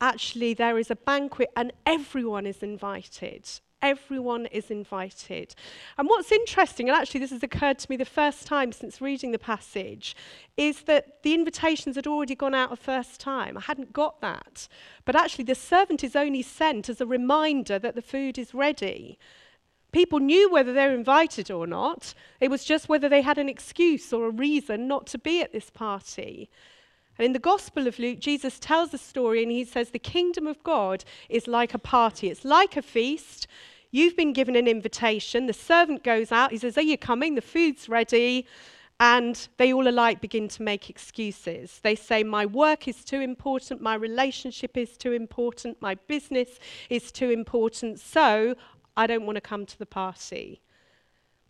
actually, 0.00 0.52
there 0.52 0.78
is 0.78 0.90
a 0.90 0.96
banquet 0.96 1.50
and 1.56 1.72
everyone 1.86 2.44
is 2.44 2.60
invited. 2.60 3.48
Everyone 3.80 4.46
is 4.46 4.68
invited. 4.68 5.54
And 5.96 6.08
what's 6.08 6.32
interesting, 6.32 6.88
and 6.88 6.98
actually 6.98 7.20
this 7.20 7.30
has 7.30 7.44
occurred 7.44 7.78
to 7.78 7.86
me 7.88 7.96
the 7.96 8.04
first 8.04 8.48
time 8.48 8.72
since 8.72 9.00
reading 9.00 9.30
the 9.30 9.38
passage, 9.38 10.16
is 10.56 10.82
that 10.82 11.22
the 11.22 11.32
invitations 11.32 11.94
had 11.94 12.08
already 12.08 12.34
gone 12.34 12.54
out 12.54 12.72
a 12.72 12.76
first 12.76 13.20
time. 13.20 13.56
I 13.56 13.60
hadn't 13.60 13.92
got 13.92 14.20
that. 14.22 14.66
But 15.04 15.14
actually, 15.14 15.44
the 15.44 15.54
servant 15.54 16.02
is 16.02 16.16
only 16.16 16.42
sent 16.42 16.88
as 16.88 17.00
a 17.00 17.06
reminder 17.06 17.78
that 17.78 17.94
the 17.94 18.02
food 18.02 18.38
is 18.38 18.54
ready. 18.54 19.20
People 19.92 20.18
knew 20.18 20.50
whether 20.50 20.72
they 20.72 20.86
were 20.86 20.94
invited 20.94 21.50
or 21.50 21.66
not. 21.66 22.14
It 22.40 22.50
was 22.50 22.64
just 22.64 22.88
whether 22.88 23.08
they 23.08 23.22
had 23.22 23.38
an 23.38 23.48
excuse 23.48 24.12
or 24.12 24.26
a 24.26 24.30
reason 24.30 24.88
not 24.88 25.06
to 25.08 25.18
be 25.18 25.40
at 25.40 25.52
this 25.52 25.70
party. 25.70 26.50
And 27.18 27.26
in 27.26 27.32
the 27.32 27.38
Gospel 27.38 27.86
of 27.86 27.98
Luke, 27.98 28.18
Jesus 28.18 28.58
tells 28.58 28.92
a 28.92 28.98
story 28.98 29.42
and 29.42 29.50
he 29.50 29.64
says, 29.64 29.90
The 29.90 29.98
kingdom 29.98 30.46
of 30.46 30.62
God 30.62 31.04
is 31.28 31.46
like 31.46 31.72
a 31.72 31.78
party, 31.78 32.28
it's 32.28 32.44
like 32.44 32.76
a 32.76 32.82
feast. 32.82 33.46
You've 33.90 34.16
been 34.16 34.34
given 34.34 34.56
an 34.56 34.68
invitation. 34.68 35.46
The 35.46 35.52
servant 35.54 36.04
goes 36.04 36.30
out. 36.30 36.50
He 36.50 36.58
says, 36.58 36.76
Are 36.76 36.82
you 36.82 36.98
coming? 36.98 37.34
The 37.34 37.40
food's 37.40 37.88
ready. 37.88 38.46
And 38.98 39.48
they 39.58 39.72
all 39.72 39.88
alike 39.88 40.20
begin 40.22 40.48
to 40.48 40.62
make 40.62 40.88
excuses. 40.88 41.80
They 41.82 41.94
say, 41.94 42.22
My 42.22 42.46
work 42.46 42.88
is 42.88 43.04
too 43.04 43.20
important, 43.20 43.80
my 43.80 43.94
relationship 43.94 44.76
is 44.76 44.96
too 44.96 45.12
important, 45.12 45.80
my 45.82 45.94
business 45.94 46.58
is 46.88 47.12
too 47.12 47.30
important, 47.30 48.00
so 48.00 48.54
I 48.96 49.06
don't 49.06 49.26
want 49.26 49.36
to 49.36 49.40
come 49.40 49.66
to 49.66 49.78
the 49.78 49.86
party. 49.86 50.62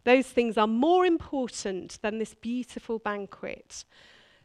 Those 0.04 0.26
things 0.26 0.56
are 0.56 0.66
more 0.66 1.04
important 1.04 1.98
than 2.02 2.18
this 2.18 2.34
beautiful 2.34 2.98
banquet. 2.98 3.84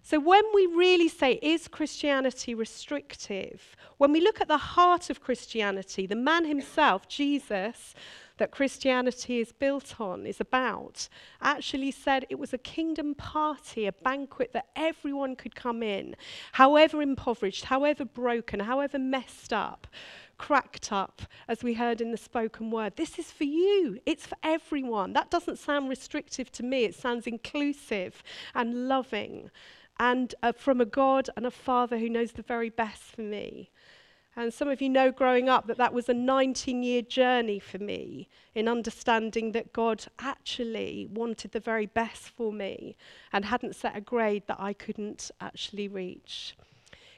So, 0.03 0.19
when 0.19 0.43
we 0.55 0.65
really 0.65 1.07
say, 1.07 1.33
is 1.43 1.67
Christianity 1.67 2.55
restrictive? 2.55 3.75
When 3.97 4.11
we 4.11 4.19
look 4.19 4.41
at 4.41 4.47
the 4.47 4.57
heart 4.57 5.11
of 5.11 5.21
Christianity, 5.21 6.07
the 6.07 6.15
man 6.15 6.45
himself, 6.45 7.07
Jesus, 7.07 7.93
that 8.37 8.49
Christianity 8.49 9.39
is 9.39 9.51
built 9.51 10.01
on, 10.01 10.25
is 10.25 10.41
about, 10.41 11.07
actually 11.39 11.91
said 11.91 12.25
it 12.31 12.39
was 12.39 12.51
a 12.51 12.57
kingdom 12.57 13.13
party, 13.13 13.85
a 13.85 13.91
banquet 13.91 14.53
that 14.53 14.69
everyone 14.75 15.35
could 15.35 15.53
come 15.53 15.83
in, 15.83 16.15
however 16.53 17.03
impoverished, 17.03 17.65
however 17.65 18.03
broken, 18.03 18.61
however 18.61 18.97
messed 18.97 19.53
up 19.53 19.85
cracked 20.41 20.91
up, 20.91 21.21
as 21.47 21.61
we 21.61 21.75
heard 21.75 22.01
in 22.01 22.09
the 22.09 22.17
spoken 22.17 22.71
word. 22.71 22.95
This 22.95 23.19
is 23.19 23.29
for 23.29 23.43
you, 23.43 23.99
it's 24.07 24.25
for 24.25 24.37
everyone. 24.41 25.13
That 25.13 25.29
doesn't 25.29 25.59
sound 25.59 25.87
restrictive 25.87 26.51
to 26.53 26.63
me, 26.63 26.83
it 26.83 26.95
sounds 26.95 27.27
inclusive 27.27 28.23
and 28.55 28.87
loving, 28.87 29.51
and 29.99 30.33
uh, 30.41 30.51
from 30.51 30.81
a 30.81 30.85
God 30.85 31.29
and 31.37 31.45
a 31.45 31.51
Father 31.51 31.99
who 31.99 32.09
knows 32.09 32.31
the 32.31 32.41
very 32.41 32.71
best 32.71 33.03
for 33.03 33.21
me. 33.21 33.69
And 34.35 34.51
some 34.51 34.67
of 34.67 34.81
you 34.81 34.89
know 34.89 35.11
growing 35.11 35.47
up 35.47 35.67
that 35.67 35.77
that 35.77 35.93
was 35.93 36.09
a 36.09 36.13
19 36.15 36.81
year 36.81 37.03
journey 37.03 37.59
for 37.59 37.77
me 37.77 38.27
in 38.55 38.67
understanding 38.67 39.51
that 39.51 39.73
God 39.73 40.05
actually 40.17 41.07
wanted 41.13 41.51
the 41.51 41.59
very 41.59 41.85
best 41.85 42.29
for 42.29 42.51
me 42.51 42.95
and 43.31 43.45
hadn't 43.45 43.75
set 43.75 43.95
a 43.95 44.01
grade 44.01 44.43
that 44.47 44.59
I 44.59 44.73
couldn't 44.73 45.29
actually 45.39 45.87
reach. 45.87 46.55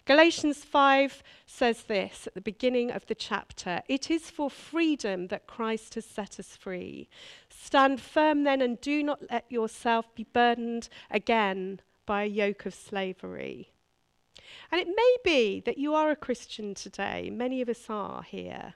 Galatians 0.06 0.66
5 0.66 1.24
says 1.46 1.84
this 1.84 2.28
at 2.28 2.34
the 2.34 2.42
beginning 2.42 2.92
of 2.92 3.06
the 3.06 3.16
chapter 3.16 3.82
It 3.88 4.12
is 4.12 4.30
for 4.30 4.50
freedom 4.50 5.28
that 5.28 5.48
Christ 5.48 5.96
has 5.96 6.06
set 6.06 6.40
us 6.40 6.58
free. 6.58 7.08
Stand 7.50 8.02
firm 8.02 8.44
then 8.44 8.62
and 8.62 8.82
do 8.82 9.02
not 9.02 9.32
let 9.32 9.46
yourself 9.50 10.14
be 10.14 10.26
burdened 10.26 10.90
again 11.10 11.80
by 12.06 12.24
a 12.24 12.28
yoke 12.28 12.66
of 12.66 12.74
slavery. 12.74 13.72
And 14.72 14.82
it 14.82 14.88
may 14.88 15.16
be 15.24 15.62
that 15.62 15.78
you 15.78 15.96
are 15.96 16.12
a 16.12 16.18
Christian 16.18 16.74
today, 16.74 17.30
many 17.30 17.62
of 17.62 17.70
us 17.70 17.86
are 17.88 18.24
here. 18.24 18.74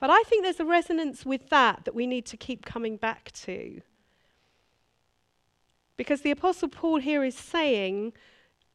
But 0.00 0.10
I 0.10 0.24
think 0.24 0.42
there's 0.42 0.58
a 0.58 0.64
resonance 0.64 1.24
with 1.24 1.50
that 1.50 1.84
that 1.84 1.94
we 1.94 2.08
need 2.08 2.26
to 2.26 2.36
keep 2.36 2.64
coming 2.64 2.96
back 2.96 3.30
to. 3.44 3.80
Because 5.96 6.22
the 6.22 6.32
Apostle 6.32 6.68
Paul 6.68 6.98
here 6.98 7.22
is 7.22 7.36
saying 7.36 8.14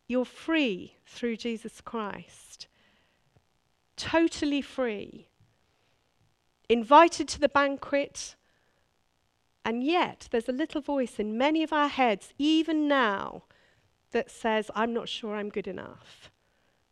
you're 0.08 0.26
free 0.26 0.96
through 1.06 1.38
Jesus 1.38 1.82
Christ. 1.82 2.68
Totally 3.96 4.62
free. 4.62 5.28
Invited 6.70 7.28
to 7.30 7.40
the 7.40 7.50
banquet. 7.50 8.36
And 9.66 9.84
yet, 9.84 10.28
there's 10.32 10.48
a 10.48 10.54
little 10.54 10.82
voice 10.82 11.20
in 11.20 11.38
many 11.38 11.62
of 11.62 11.74
our 11.74 11.90
heads, 11.90 12.34
even 12.38 12.88
now, 12.88 13.44
that 14.12 14.32
says, 14.32 14.72
I'm 14.74 14.94
not 14.94 15.10
sure 15.10 15.36
I'm 15.36 15.50
good 15.50 15.68
enough. 15.68 16.32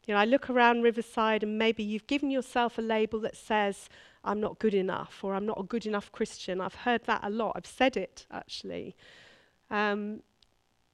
You 0.05 0.13
know, 0.13 0.19
I 0.19 0.25
look 0.25 0.50
around 0.50 0.84
Riverside 0.84 1.41
and 1.41 1.57
maybe 1.57 1.84
you've 1.84 2.07
given 2.07 2.29
yourself 2.29 2.77
a 2.77 2.81
label 2.81 3.19
that 3.22 3.36
says, 3.36 3.89
I'm 4.24 4.39
not 4.39 4.60
good 4.60 4.74
enough 4.74 5.24
or 5.24 5.34
I'm 5.34 5.45
not 5.45 5.60
a 5.60 5.63
good 5.63 5.86
enough 5.86 6.12
Christian. 6.12 6.62
I've 6.62 6.75
heard 6.75 7.05
that 7.05 7.22
a 7.24 7.29
lot. 7.29 7.53
I've 7.55 7.65
said 7.65 7.95
it, 7.95 8.25
actually. 8.31 8.95
Um, 9.72 10.22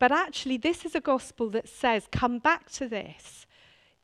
but 0.02 0.12
actually, 0.12 0.58
this 0.58 0.84
is 0.84 0.96
a 0.96 1.00
gospel 1.00 1.52
that 1.52 1.70
says, 1.70 2.08
come 2.12 2.40
back 2.40 2.72
to 2.72 2.88
this. 2.88 3.46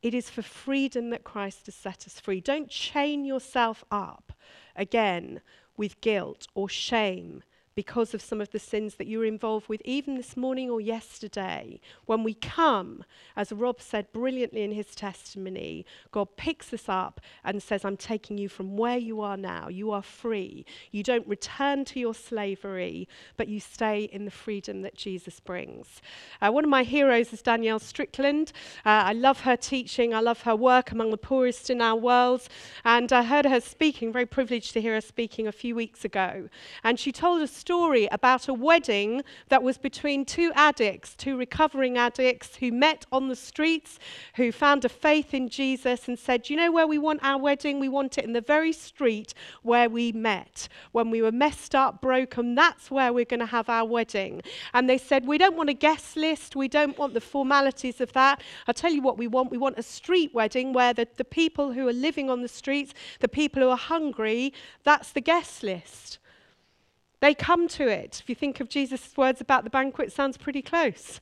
It 0.00 0.14
is 0.14 0.30
for 0.30 0.42
freedom 0.42 1.10
that 1.10 1.24
Christ 1.24 1.66
has 1.66 1.74
set 1.74 2.06
us 2.06 2.20
free. 2.20 2.40
Don't 2.40 2.70
chain 2.70 3.24
yourself 3.24 3.84
up 3.90 4.32
again 4.76 5.40
with 5.76 6.00
guilt 6.00 6.46
or 6.54 6.68
shame 6.68 7.42
because 7.78 8.12
of 8.12 8.20
some 8.20 8.40
of 8.40 8.50
the 8.50 8.58
sins 8.58 8.96
that 8.96 9.06
you 9.06 9.20
were 9.20 9.24
involved 9.24 9.68
with, 9.68 9.80
even 9.84 10.16
this 10.16 10.36
morning 10.36 10.68
or 10.68 10.80
yesterday. 10.80 11.78
When 12.06 12.24
we 12.24 12.34
come, 12.34 13.04
as 13.36 13.52
Rob 13.52 13.80
said 13.80 14.12
brilliantly 14.12 14.62
in 14.62 14.72
his 14.72 14.96
testimony, 14.96 15.86
God 16.10 16.36
picks 16.36 16.74
us 16.74 16.88
up 16.88 17.20
and 17.44 17.62
says, 17.62 17.84
I'm 17.84 17.96
taking 17.96 18.36
you 18.36 18.48
from 18.48 18.76
where 18.76 18.98
you 18.98 19.20
are 19.20 19.36
now. 19.36 19.68
You 19.68 19.92
are 19.92 20.02
free. 20.02 20.66
You 20.90 21.04
don't 21.04 21.24
return 21.28 21.84
to 21.84 22.00
your 22.00 22.14
slavery, 22.14 23.06
but 23.36 23.46
you 23.46 23.60
stay 23.60 24.08
in 24.10 24.24
the 24.24 24.32
freedom 24.32 24.82
that 24.82 24.96
Jesus 24.96 25.38
brings. 25.38 26.02
Uh, 26.42 26.50
one 26.50 26.64
of 26.64 26.70
my 26.70 26.82
heroes 26.82 27.32
is 27.32 27.42
Danielle 27.42 27.78
Strickland. 27.78 28.50
Uh, 28.84 29.06
I 29.06 29.12
love 29.12 29.42
her 29.42 29.56
teaching, 29.56 30.12
I 30.12 30.18
love 30.18 30.42
her 30.42 30.56
work 30.56 30.90
among 30.90 31.12
the 31.12 31.16
poorest 31.16 31.70
in 31.70 31.80
our 31.80 31.94
world. 31.94 32.48
And 32.84 33.12
I 33.12 33.22
heard 33.22 33.44
her 33.44 33.60
speaking, 33.60 34.12
very 34.12 34.26
privileged 34.26 34.72
to 34.72 34.80
hear 34.80 34.94
her 34.94 35.00
speaking 35.00 35.46
a 35.46 35.52
few 35.52 35.76
weeks 35.76 36.04
ago. 36.04 36.48
And 36.82 36.98
she 36.98 37.12
told 37.12 37.40
a 37.40 37.46
story 37.68 38.08
about 38.10 38.48
a 38.48 38.54
wedding 38.54 39.22
that 39.50 39.62
was 39.62 39.76
between 39.76 40.24
two 40.24 40.50
addicts, 40.54 41.14
two 41.14 41.36
recovering 41.36 41.98
addicts 41.98 42.56
who 42.56 42.72
met 42.72 43.04
on 43.12 43.28
the 43.28 43.36
streets, 43.36 43.98
who 44.36 44.50
found 44.50 44.86
a 44.86 44.88
faith 44.88 45.34
in 45.34 45.50
Jesus 45.50 46.08
and 46.08 46.18
said, 46.18 46.48
You 46.48 46.56
know 46.56 46.72
where 46.72 46.86
we 46.86 46.96
want 46.96 47.20
our 47.22 47.38
wedding? 47.38 47.78
We 47.78 47.90
want 47.90 48.16
it 48.16 48.24
in 48.24 48.32
the 48.32 48.40
very 48.40 48.72
street 48.72 49.34
where 49.62 49.90
we 49.90 50.12
met. 50.12 50.68
When 50.92 51.10
we 51.10 51.20
were 51.20 51.30
messed 51.30 51.74
up, 51.74 52.00
broken, 52.00 52.54
that's 52.54 52.90
where 52.90 53.12
we're 53.12 53.26
going 53.26 53.40
to 53.40 53.54
have 53.58 53.68
our 53.68 53.84
wedding. 53.84 54.40
And 54.72 54.88
they 54.88 54.96
said, 54.96 55.26
We 55.26 55.36
don't 55.36 55.54
want 55.54 55.68
a 55.68 55.74
guest 55.74 56.16
list. 56.16 56.56
We 56.56 56.68
don't 56.68 56.96
want 56.96 57.12
the 57.12 57.20
formalities 57.20 58.00
of 58.00 58.14
that. 58.14 58.42
I'll 58.66 58.72
tell 58.72 58.92
you 58.92 59.02
what 59.02 59.18
we 59.18 59.26
want. 59.26 59.50
We 59.50 59.58
want 59.58 59.78
a 59.78 59.82
street 59.82 60.32
wedding 60.32 60.72
where 60.72 60.94
the, 60.94 61.06
the 61.18 61.30
people 61.42 61.74
who 61.74 61.86
are 61.86 61.92
living 61.92 62.30
on 62.30 62.40
the 62.40 62.48
streets, 62.48 62.94
the 63.20 63.28
people 63.28 63.60
who 63.60 63.68
are 63.68 63.76
hungry, 63.76 64.54
that's 64.84 65.12
the 65.12 65.20
guest 65.20 65.62
list. 65.62 66.18
They 67.20 67.34
come 67.34 67.68
to 67.68 67.88
it. 67.88 68.20
If 68.20 68.28
you 68.28 68.34
think 68.34 68.60
of 68.60 68.68
Jesus' 68.68 69.16
words 69.16 69.40
about 69.40 69.64
the 69.64 69.70
banquet, 69.70 70.12
sounds 70.12 70.36
pretty 70.36 70.62
close. 70.62 71.20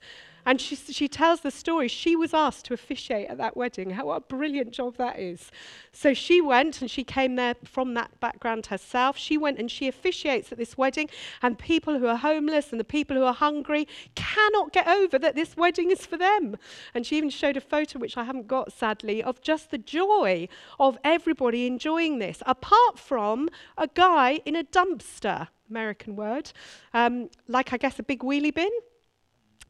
And 0.49 0.61
she, 0.61 0.77
she 0.77 1.09
tells 1.09 1.41
the 1.41 1.51
story. 1.51 1.89
She 1.89 2.15
was 2.15 2.33
asked 2.33 2.67
to 2.67 2.75
officiate 2.75 3.29
at 3.29 3.39
that 3.39 3.57
wedding. 3.57 3.91
How, 3.91 4.07
what 4.07 4.17
a 4.19 4.21
brilliant 4.21 4.71
job 4.71 4.97
that 4.97 5.19
is. 5.19 5.51
So 5.91 6.15
she 6.15 6.41
went 6.41 6.81
and 6.81 6.89
she 6.89 7.03
came 7.03 7.35
there 7.35 7.57
from 7.65 7.95
that 7.95 8.21
background 8.21 8.67
herself. 8.67 9.19
She 9.19 9.37
went 9.37 9.59
and 9.59 9.69
she 9.69 9.89
officiates 9.89 10.53
at 10.53 10.59
this 10.59 10.79
wedding, 10.79 11.11
and 11.43 11.59
people 11.59 11.99
who 11.99 12.07
are 12.07 12.17
homeless 12.17 12.71
and 12.71 12.79
the 12.79 12.85
people 12.85 13.17
who 13.17 13.25
are 13.25 13.35
hungry 13.35 13.89
cannot 14.15 14.73
get 14.73 14.87
over 14.87 15.19
that 15.19 15.35
this 15.35 15.57
wedding 15.57 15.91
is 15.91 16.07
for 16.07 16.17
them. 16.17 16.57
And 16.95 17.05
she 17.05 17.17
even 17.17 17.31
showed 17.31 17.57
a 17.57 17.61
photo, 17.61 17.99
which 17.99 18.17
I 18.17 18.23
haven't 18.23 18.47
got 18.47 18.73
sadly, 18.73 19.25
of 19.25 19.41
just 19.41 19.73
the 19.73 19.79
joy 19.79 20.47
of 20.79 20.97
everybody 21.03 21.67
enjoying 21.67 22.21
this, 22.21 22.41
apart 22.47 23.01
from 23.01 23.49
a 23.77 23.89
guy 23.89 24.43
in 24.45 24.55
a 24.55 24.63
dumpster. 24.63 25.49
American 25.71 26.17
word, 26.17 26.53
um, 26.95 27.31
like 27.49 27.73
I 27.73 27.77
guess 27.77 27.99
a 27.99 28.03
big 28.03 28.21
wheelie 28.21 28.55
bin 28.55 28.71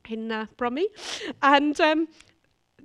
in 0.08 0.30
uh. 0.32 0.46
And 1.42 1.80
um, 1.80 2.08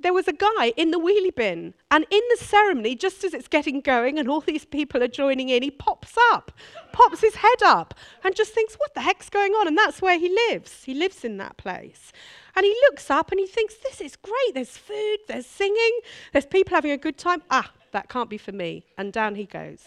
there 0.02 0.14
was 0.14 0.28
a 0.28 0.34
guy 0.34 0.74
in 0.78 0.92
the 0.92 1.00
wheelie 1.00 1.36
bin. 1.36 1.74
And 1.90 2.06
in 2.10 2.22
the 2.32 2.44
ceremony, 2.44 2.96
just 2.96 3.24
as 3.24 3.34
it's 3.34 3.48
getting 3.48 3.82
going 3.82 4.18
and 4.20 4.30
all 4.30 4.42
these 4.42 4.66
people 4.66 5.04
are 5.04 5.08
joining 5.08 5.50
in, 5.50 5.64
he 5.64 5.72
pops 5.72 6.16
up, 6.32 6.52
pops 6.92 7.22
his 7.22 7.36
head 7.36 7.64
up, 7.64 7.94
and 8.24 8.36
just 8.36 8.54
thinks, 8.54 8.76
what 8.76 8.94
the 8.94 9.02
heck's 9.02 9.30
going 9.30 9.54
on? 9.54 9.68
And 9.68 9.78
that's 9.78 10.02
where 10.02 10.18
he 10.18 10.30
lives. 10.50 10.84
He 10.84 10.94
lives 10.94 11.24
in 11.24 11.38
that 11.38 11.58
place. 11.58 12.12
And 12.56 12.66
he 12.66 12.76
looks 12.90 13.10
up 13.10 13.32
and 13.32 13.40
he 13.40 13.48
thinks, 13.48 13.76
this 13.76 14.02
is 14.02 14.16
great. 14.16 14.54
There's 14.54 14.78
food, 14.78 15.18
there's 15.28 15.46
singing, 15.46 16.00
there's 16.34 16.46
people 16.46 16.76
having 16.76 16.92
a 16.92 16.98
good 16.98 17.18
time. 17.18 17.44
Ah, 17.50 17.72
that 17.92 18.10
can't 18.10 18.30
be 18.30 18.38
for 18.38 18.52
me. 18.52 18.86
And 18.98 19.14
down 19.14 19.36
he 19.36 19.46
goes. 19.46 19.86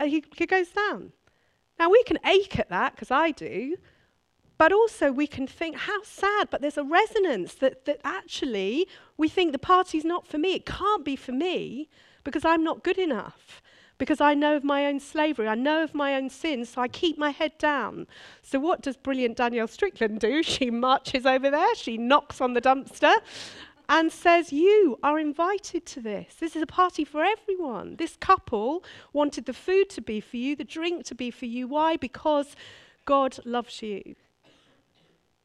Uh, 0.00 0.06
he, 0.06 0.24
he 0.36 0.46
goes 0.46 0.68
down. 0.68 1.12
Now, 1.78 1.90
we 1.90 2.02
can 2.04 2.18
ache 2.24 2.58
at 2.58 2.68
that, 2.70 2.94
because 2.94 3.10
I 3.10 3.30
do. 3.30 3.76
But 4.56 4.72
also, 4.72 5.10
we 5.10 5.26
can 5.26 5.46
think, 5.46 5.76
how 5.76 6.02
sad, 6.04 6.48
but 6.50 6.60
there's 6.60 6.78
a 6.78 6.84
resonance 6.84 7.54
that, 7.54 7.84
that 7.86 8.00
actually 8.04 8.86
we 9.16 9.28
think 9.28 9.52
the 9.52 9.58
party's 9.58 10.04
not 10.04 10.26
for 10.26 10.38
me. 10.38 10.54
It 10.54 10.66
can't 10.66 11.04
be 11.04 11.16
for 11.16 11.32
me 11.32 11.88
because 12.22 12.44
I'm 12.44 12.62
not 12.62 12.84
good 12.84 12.98
enough, 12.98 13.60
because 13.98 14.20
I 14.20 14.34
know 14.34 14.56
of 14.56 14.64
my 14.64 14.86
own 14.86 15.00
slavery, 15.00 15.48
I 15.48 15.56
know 15.56 15.82
of 15.82 15.94
my 15.94 16.14
own 16.14 16.30
sins, 16.30 16.70
so 16.70 16.82
I 16.82 16.88
keep 16.88 17.18
my 17.18 17.30
head 17.30 17.58
down. 17.58 18.06
So, 18.42 18.60
what 18.60 18.80
does 18.80 18.96
brilliant 18.96 19.36
Danielle 19.36 19.68
Strickland 19.68 20.20
do? 20.20 20.42
She 20.54 20.70
marches 20.70 21.26
over 21.26 21.50
there, 21.50 21.74
she 21.74 21.98
knocks 21.98 22.40
on 22.40 22.54
the 22.54 22.62
dumpster. 22.62 23.16
And 23.88 24.10
says, 24.10 24.52
You 24.52 24.98
are 25.02 25.18
invited 25.18 25.84
to 25.86 26.00
this. 26.00 26.34
This 26.40 26.56
is 26.56 26.62
a 26.62 26.66
party 26.66 27.04
for 27.04 27.22
everyone. 27.22 27.96
This 27.96 28.16
couple 28.16 28.82
wanted 29.12 29.44
the 29.44 29.52
food 29.52 29.90
to 29.90 30.00
be 30.00 30.20
for 30.20 30.36
you, 30.36 30.56
the 30.56 30.64
drink 30.64 31.04
to 31.06 31.14
be 31.14 31.30
for 31.30 31.46
you. 31.46 31.68
Why? 31.68 31.96
Because 31.96 32.56
God 33.04 33.38
loves 33.44 33.82
you. 33.82 34.16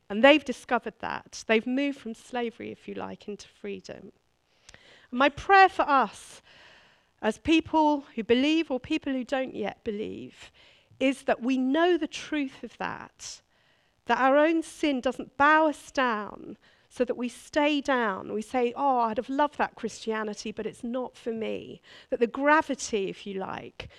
And 0.09 0.23
they've 0.23 0.43
discovered 0.43 0.95
that. 0.99 1.43
They've 1.47 1.67
moved 1.67 1.99
from 1.99 2.15
slavery, 2.15 2.71
if 2.71 2.87
you 2.87 2.95
like, 2.95 3.27
into 3.27 3.47
freedom. 3.47 4.11
My 5.11 5.29
prayer 5.29 5.69
for 5.69 5.83
us, 5.83 6.41
as 7.21 7.37
people 7.37 8.05
who 8.15 8.23
believe 8.23 8.71
or 8.71 8.79
people 8.79 9.13
who 9.13 9.23
don't 9.23 9.55
yet 9.55 9.83
believe, 9.83 10.51
is 10.99 11.23
that 11.23 11.41
we 11.41 11.57
know 11.57 11.97
the 11.97 12.07
truth 12.07 12.63
of 12.63 12.77
that, 12.77 13.41
that 14.05 14.19
our 14.19 14.37
own 14.37 14.63
sin 14.63 15.01
doesn't 15.01 15.37
bow 15.37 15.67
us 15.67 15.91
down 15.91 16.57
so 16.89 17.05
that 17.05 17.17
we 17.17 17.29
stay 17.29 17.81
down. 17.81 18.33
We 18.33 18.41
say, 18.41 18.73
Oh, 18.75 18.99
I'd 19.01 19.17
have 19.17 19.29
loved 19.29 19.57
that 19.59 19.75
Christianity, 19.75 20.51
but 20.51 20.65
it's 20.65 20.83
not 20.83 21.15
for 21.15 21.31
me. 21.31 21.81
That 22.09 22.19
the 22.19 22.27
gravity, 22.27 23.09
if 23.09 23.27
you 23.27 23.35
like, 23.35 23.89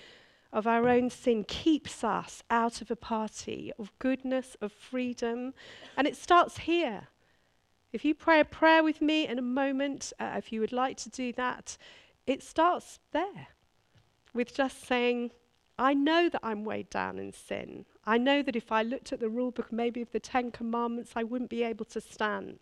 of 0.52 0.66
our 0.66 0.88
own 0.88 1.10
sin 1.10 1.44
keeps 1.44 2.02
us 2.02 2.42
out 2.50 2.82
of 2.82 2.90
a 2.90 2.96
party 2.96 3.72
of 3.78 3.96
goodness, 4.00 4.56
of 4.60 4.72
freedom. 4.72 5.54
And 5.96 6.06
it 6.06 6.16
starts 6.16 6.58
here. 6.58 7.08
If 7.92 8.04
you 8.04 8.14
pray 8.14 8.40
a 8.40 8.44
prayer 8.44 8.82
with 8.82 9.00
me 9.00 9.26
in 9.26 9.38
a 9.38 9.42
moment, 9.42 10.12
uh, 10.18 10.34
if 10.36 10.52
you 10.52 10.60
would 10.60 10.72
like 10.72 10.96
to 10.98 11.08
do 11.08 11.32
that, 11.34 11.76
it 12.26 12.42
starts 12.42 12.98
there 13.12 13.48
with 14.34 14.54
just 14.54 14.84
saying, 14.84 15.30
I 15.80 15.94
know 15.94 16.28
that 16.28 16.42
I'm 16.42 16.62
weighed 16.62 16.90
down 16.90 17.18
in 17.18 17.32
sin. 17.32 17.86
I 18.04 18.18
know 18.18 18.42
that 18.42 18.54
if 18.54 18.70
I 18.70 18.82
looked 18.82 19.14
at 19.14 19.20
the 19.20 19.30
rule 19.30 19.50
book, 19.50 19.72
maybe 19.72 20.02
of 20.02 20.12
the 20.12 20.20
Ten 20.20 20.50
Commandments, 20.50 21.12
I 21.16 21.22
wouldn't 21.22 21.48
be 21.48 21.62
able 21.62 21.86
to 21.86 22.02
stand. 22.02 22.58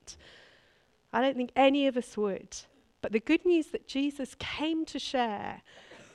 I 1.12 1.20
don't 1.20 1.36
think 1.36 1.50
any 1.56 1.88
of 1.88 1.96
us 1.96 2.16
would. 2.16 2.56
But 3.02 3.10
the 3.10 3.18
good 3.18 3.44
news 3.44 3.66
that 3.68 3.88
Jesus 3.88 4.36
came 4.38 4.84
to 4.86 5.00
share 5.00 5.62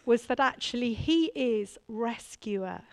was 0.06 0.28
that 0.28 0.40
actually 0.40 0.94
he 0.94 1.26
is 1.36 1.78
rescuer. 1.90 2.84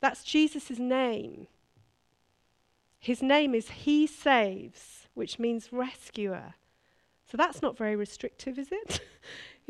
That's 0.00 0.22
Jesus' 0.22 0.78
name. 0.78 1.46
His 2.98 3.22
name 3.22 3.54
is 3.54 3.70
He 3.70 4.06
Saves, 4.06 5.08
which 5.14 5.38
means 5.38 5.72
rescuer. 5.72 6.54
So 7.30 7.38
that's 7.38 7.62
not 7.62 7.78
very 7.78 7.96
restrictive, 7.96 8.58
is 8.58 8.68
it? 8.70 9.00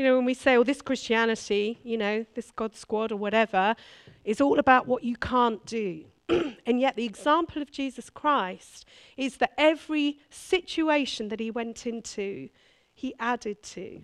you 0.00 0.06
know, 0.06 0.16
when 0.16 0.24
we 0.24 0.32
say, 0.32 0.56
oh, 0.56 0.64
this 0.64 0.80
Christianity, 0.80 1.78
you 1.84 1.98
know, 1.98 2.24
this 2.34 2.50
God 2.52 2.74
squad 2.74 3.12
or 3.12 3.16
whatever, 3.16 3.76
is 4.24 4.40
all 4.40 4.58
about 4.58 4.86
what 4.86 5.04
you 5.04 5.14
can't 5.14 5.62
do. 5.66 6.06
and 6.64 6.80
yet, 6.80 6.96
the 6.96 7.04
example 7.04 7.60
of 7.60 7.70
Jesus 7.70 8.08
Christ 8.08 8.86
is 9.18 9.36
that 9.36 9.52
every 9.58 10.18
situation 10.30 11.28
that 11.28 11.38
he 11.38 11.50
went 11.50 11.86
into, 11.86 12.48
he 12.94 13.12
added 13.20 13.62
to. 13.62 14.00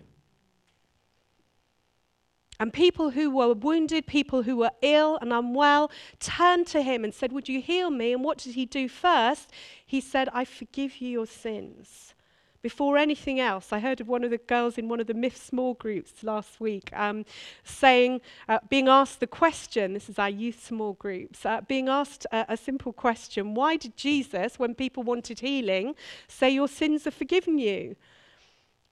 And 2.59 2.71
people 2.71 3.09
who 3.09 3.31
were 3.31 3.55
wounded, 3.55 4.05
people 4.05 4.43
who 4.43 4.57
were 4.57 4.71
ill 4.83 5.17
and 5.19 5.33
unwell, 5.33 5.89
turned 6.19 6.67
to 6.67 6.83
him 6.83 7.03
and 7.03 7.11
said, 7.11 7.31
Would 7.31 7.49
you 7.49 7.59
heal 7.59 7.89
me? 7.89 8.13
And 8.13 8.23
what 8.23 8.37
did 8.37 8.53
he 8.53 8.67
do 8.67 8.87
first? 8.87 9.49
He 9.83 9.99
said, 9.99 10.29
I 10.31 10.45
forgive 10.45 11.01
you 11.01 11.09
your 11.09 11.25
sins. 11.25 12.13
Before 12.61 12.97
anything 12.97 13.39
else, 13.39 13.71
I 13.71 13.79
heard 13.79 14.01
of 14.01 14.07
one 14.07 14.23
of 14.23 14.31
the 14.31 14.39
girls 14.39 14.77
in 14.77 14.89
one 14.89 14.99
of 14.99 15.07
the 15.07 15.13
MIF 15.13 15.37
small 15.37 15.75
groups 15.75 16.23
last 16.23 16.59
week 16.59 16.89
um, 16.93 17.23
saying, 17.63 18.21
uh, 18.49 18.59
being 18.67 18.87
asked 18.87 19.19
the 19.19 19.27
question, 19.27 19.93
this 19.93 20.09
is 20.09 20.17
our 20.17 20.29
youth 20.29 20.65
small 20.65 20.93
groups, 20.93 21.45
uh, 21.45 21.61
being 21.61 21.87
asked 21.87 22.25
a 22.31 22.57
simple 22.57 22.93
question 22.93 23.53
why 23.53 23.75
did 23.75 23.95
Jesus, 23.95 24.57
when 24.57 24.73
people 24.73 25.03
wanted 25.03 25.39
healing, 25.39 25.95
say, 26.27 26.49
Your 26.49 26.67
sins 26.67 27.05
are 27.05 27.11
forgiven 27.11 27.57
you? 27.59 27.95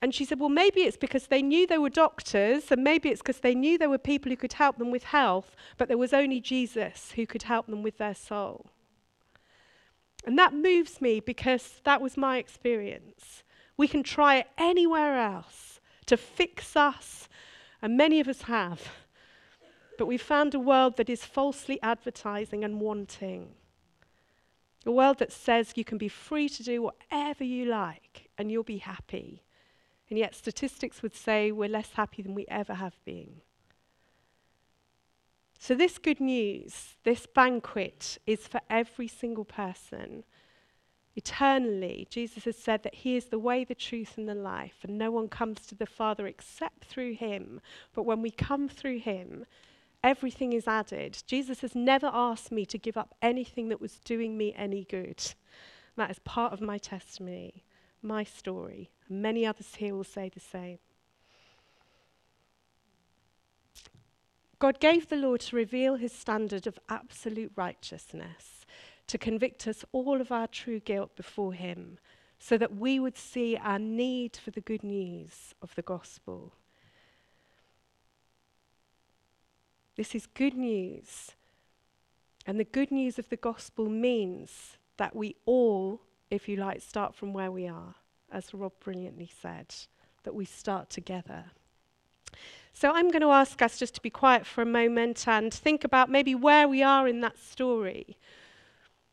And 0.01 0.13
she 0.13 0.25
said, 0.25 0.39
Well, 0.39 0.49
maybe 0.49 0.81
it's 0.81 0.97
because 0.97 1.27
they 1.27 1.41
knew 1.41 1.65
they 1.65 1.79
were 1.79 1.89
doctors, 1.89 2.71
and 2.71 2.83
maybe 2.83 3.09
it's 3.09 3.21
because 3.21 3.39
they 3.39 3.55
knew 3.55 3.77
there 3.77 3.89
were 3.89 3.97
people 3.97 4.29
who 4.29 4.35
could 4.35 4.53
help 4.53 4.77
them 4.77 4.91
with 4.91 5.05
health, 5.05 5.55
but 5.77 5.87
there 5.87 5.97
was 5.97 6.13
only 6.13 6.39
Jesus 6.39 7.13
who 7.15 7.25
could 7.25 7.43
help 7.43 7.65
them 7.65 7.81
with 7.81 7.97
their 7.97 8.13
soul. 8.13 8.67
And 10.25 10.37
that 10.37 10.53
moves 10.53 11.01
me 11.01 11.19
because 11.19 11.81
that 11.83 12.01
was 12.01 12.17
my 12.17 12.37
experience. 12.37 13.43
We 13.77 13.87
can 13.87 14.03
try 14.03 14.45
anywhere 14.57 15.19
else 15.19 15.79
to 16.05 16.17
fix 16.17 16.75
us, 16.75 17.27
and 17.81 17.97
many 17.97 18.19
of 18.19 18.27
us 18.27 18.43
have. 18.43 18.81
But 19.97 20.05
we've 20.05 20.21
found 20.21 20.53
a 20.53 20.59
world 20.59 20.97
that 20.97 21.09
is 21.09 21.25
falsely 21.25 21.79
advertising 21.81 22.63
and 22.63 22.79
wanting. 22.79 23.53
A 24.85 24.91
world 24.91 25.19
that 25.19 25.31
says 25.31 25.73
you 25.75 25.83
can 25.83 25.97
be 25.97 26.07
free 26.07 26.47
to 26.49 26.63
do 26.63 26.81
whatever 26.81 27.43
you 27.43 27.65
like 27.65 28.29
and 28.37 28.51
you'll 28.51 28.63
be 28.63 28.77
happy. 28.77 29.43
And 30.09 30.19
yet, 30.19 30.35
statistics 30.35 31.01
would 31.01 31.15
say 31.15 31.51
we're 31.51 31.69
less 31.69 31.91
happy 31.93 32.21
than 32.21 32.35
we 32.35 32.45
ever 32.47 32.75
have 32.75 33.03
been. 33.03 33.41
So, 35.57 35.73
this 35.73 35.97
good 35.97 36.19
news, 36.19 36.95
this 37.03 37.25
banquet, 37.25 38.19
is 38.27 38.47
for 38.47 38.61
every 38.69 39.07
single 39.07 39.45
person. 39.45 40.23
Eternally, 41.15 42.07
Jesus 42.09 42.43
has 42.43 42.57
said 42.57 42.83
that 42.83 42.95
He 42.95 43.15
is 43.15 43.25
the 43.25 43.39
way, 43.39 43.63
the 43.63 43.75
truth, 43.75 44.17
and 44.17 44.27
the 44.27 44.35
life, 44.35 44.77
and 44.83 44.97
no 44.97 45.11
one 45.11 45.29
comes 45.29 45.65
to 45.67 45.75
the 45.75 45.85
Father 45.85 46.27
except 46.27 46.85
through 46.85 47.13
Him. 47.13 47.61
But 47.93 48.03
when 48.03 48.21
we 48.21 48.31
come 48.31 48.67
through 48.67 48.99
Him, 48.99 49.45
everything 50.03 50.53
is 50.53 50.67
added. 50.67 51.23
Jesus 51.25 51.61
has 51.61 51.73
never 51.73 52.11
asked 52.13 52.51
me 52.51 52.65
to 52.65 52.77
give 52.77 52.97
up 52.97 53.15
anything 53.21 53.69
that 53.69 53.81
was 53.81 53.99
doing 53.99 54.37
me 54.37 54.53
any 54.57 54.83
good. 54.83 55.23
That 55.95 56.11
is 56.11 56.19
part 56.19 56.51
of 56.51 56.59
my 56.59 56.77
testimony, 56.77 57.63
my 58.01 58.23
story. 58.23 58.91
And 59.07 59.21
many 59.21 59.45
others 59.45 59.75
here 59.75 59.95
will 59.95 60.03
say 60.03 60.29
the 60.29 60.39
same. 60.39 60.79
God 64.59 64.79
gave 64.79 65.09
the 65.09 65.15
law 65.15 65.37
to 65.37 65.55
reveal 65.55 65.95
his 65.95 66.13
standard 66.13 66.65
of 66.65 66.79
absolute 66.89 67.51
righteousness, 67.55 68.54
to 69.07 69.17
convict 69.17 69.67
us 69.67 69.85
all 69.91 70.19
of 70.19 70.31
our 70.31 70.47
true 70.47 70.79
guilt 70.79 71.15
before 71.15 71.53
him, 71.53 71.97
so 72.39 72.57
that 72.57 72.75
we 72.75 72.99
would 72.99 73.17
see 73.17 73.57
our 73.57 73.79
need 73.79 74.35
for 74.35 74.51
the 74.51 74.61
good 74.61 74.83
news 74.83 75.53
of 75.61 75.73
the 75.75 75.81
gospel. 75.81 76.53
This 79.95 80.13
is 80.13 80.25
good 80.25 80.55
news. 80.55 81.31
And 82.45 82.59
the 82.59 82.65
good 82.65 82.91
news 82.91 83.17
of 83.17 83.29
the 83.29 83.37
gospel 83.37 83.89
means 83.89 84.77
that 84.97 85.15
we 85.15 85.35
all, 85.45 86.01
if 86.29 86.47
you 86.47 86.57
like, 86.57 86.81
start 86.81 87.15
from 87.15 87.33
where 87.33 87.51
we 87.51 87.67
are, 87.67 87.95
as 88.31 88.53
Rob 88.53 88.73
brilliantly 88.83 89.29
said, 89.41 89.73
that 90.23 90.35
we 90.35 90.45
start 90.45 90.89
together. 90.89 91.45
So 92.73 92.91
I'm 92.91 93.09
going 93.09 93.21
to 93.21 93.31
ask 93.31 93.61
us 93.61 93.79
just 93.79 93.95
to 93.95 94.01
be 94.01 94.09
quiet 94.09 94.45
for 94.45 94.61
a 94.61 94.65
moment 94.65 95.27
and 95.27 95.53
think 95.53 95.83
about 95.83 96.09
maybe 96.09 96.35
where 96.35 96.67
we 96.67 96.83
are 96.83 97.07
in 97.07 97.21
that 97.21 97.39
story, 97.39 98.17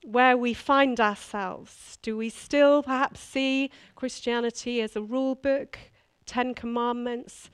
where 0.02 0.36
we 0.36 0.54
find 0.54 1.00
ourselves. 1.00 1.98
Do 2.02 2.16
we 2.16 2.28
still 2.28 2.82
perhaps 2.82 3.20
see 3.20 3.70
Christianity 3.94 4.80
as 4.80 4.96
a 4.96 5.02
rule 5.02 5.34
book, 5.34 5.78
Ten 6.26 6.54
Commandments? 6.54 7.50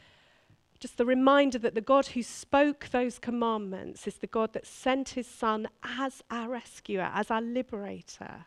Just 0.80 0.96
the 0.96 1.04
reminder 1.04 1.58
that 1.58 1.74
the 1.74 1.80
God 1.80 2.08
who 2.08 2.22
spoke 2.22 2.88
those 2.90 3.18
commandments 3.18 4.06
is 4.06 4.16
the 4.16 4.26
God 4.26 4.52
that 4.52 4.66
sent 4.66 5.11
his 5.11 5.26
Son 5.26 5.68
as 5.82 6.22
our 6.30 6.48
rescuer, 6.48 7.11
as 7.12 7.30
our 7.30 7.42
liberator, 7.42 8.46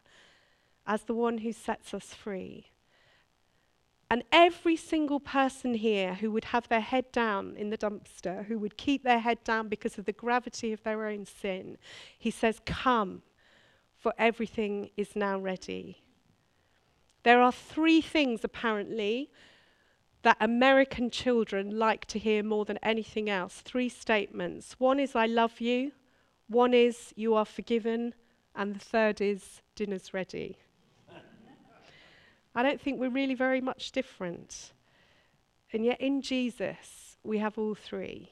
as 0.88 1.04
the 1.04 1.14
one 1.14 1.40
who 1.40 1.52
sets 1.52 1.94
us 1.94 2.14
free. 2.14 2.68
And 4.10 4.24
every 4.32 4.76
single 4.76 5.22
person 5.22 5.74
here 5.74 6.16
who 6.16 6.32
would 6.32 6.46
have 6.46 6.68
their 6.68 6.82
head 6.82 7.12
down 7.14 7.56
in 7.56 7.70
the 7.70 7.78
dumpster, 7.78 8.46
who 8.46 8.60
would 8.60 8.76
keep 8.78 9.04
their 9.04 9.20
head 9.20 9.42
down 9.44 9.70
because 9.70 9.98
of 9.98 10.04
the 10.06 10.12
gravity 10.12 10.74
of 10.74 10.84
their 10.84 11.06
own 11.06 11.26
sin, 11.26 11.78
he 12.18 12.30
says, 12.30 12.60
Come, 12.66 13.22
for 14.02 14.14
everything 14.18 14.90
is 14.98 15.16
now 15.16 15.38
ready. 15.40 16.02
There 17.24 17.40
are 17.40 17.52
three 17.52 18.02
things, 18.02 18.44
apparently, 18.44 19.30
that 20.24 20.38
American 20.40 21.12
children 21.12 21.78
like 21.78 22.06
to 22.06 22.18
hear 22.18 22.42
more 22.42 22.66
than 22.66 22.80
anything 22.82 23.30
else. 23.30 23.62
Three 23.62 23.90
statements. 23.90 24.76
One 24.80 25.00
is, 25.00 25.16
I 25.16 25.28
love 25.28 25.62
you. 25.62 25.92
One 26.48 26.74
is, 26.74 27.14
you 27.16 27.36
are 27.36 27.46
forgiven. 27.46 28.16
And 28.56 28.76
the 28.76 28.80
third 28.80 29.22
is, 29.22 29.62
dinner's 29.76 30.14
ready. 30.16 30.58
I 32.56 32.64
don't 32.64 32.82
think 32.82 33.00
we're 33.00 33.10
really 33.10 33.36
very 33.36 33.62
much 33.62 33.92
different. 33.92 34.74
And 35.72 35.86
yet, 35.86 36.02
in 36.02 36.24
Jesus, 36.24 37.18
we 37.24 37.38
have 37.38 37.58
all 37.58 37.76
three. 37.76 38.32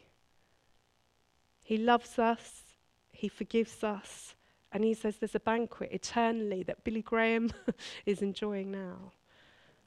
He 1.63 1.77
loves 1.77 2.17
us, 2.17 2.63
He 3.11 3.29
forgives 3.29 3.83
us, 3.83 4.33
and 4.71 4.83
He 4.83 4.93
says 4.93 5.17
there's 5.17 5.35
a 5.35 5.39
banquet 5.39 5.91
eternally 5.91 6.63
that 6.63 6.83
Billy 6.83 7.01
Graham 7.01 7.51
is 8.05 8.21
enjoying 8.21 8.71
now. 8.71 9.13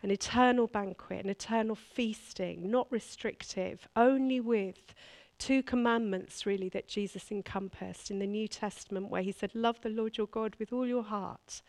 An 0.03 0.11
eternal 0.11 0.67
banquet, 0.67 1.25
an 1.25 1.31
eternal 1.31 1.77
feasting, 1.77 2.71
not 2.71 2.91
restrictive, 2.91 3.87
only 3.95 4.41
with 4.41 4.95
two 5.39 5.63
commandments, 5.63 6.45
really, 6.45 6.69
that 6.71 6.89
Jesus 6.89 7.31
encompassed 7.31 8.11
in 8.11 8.19
the 8.19 8.27
New 8.27 8.49
Testament, 8.49 9.11
where 9.11 9.23
He 9.23 9.33
said, 9.33 9.55
Love 9.55 9.81
the 9.81 9.89
Lord 9.89 10.17
your 10.17 10.27
God 10.27 10.57
with 10.59 10.73
all 10.73 10.87
your 10.87 11.05
heart 11.05 11.63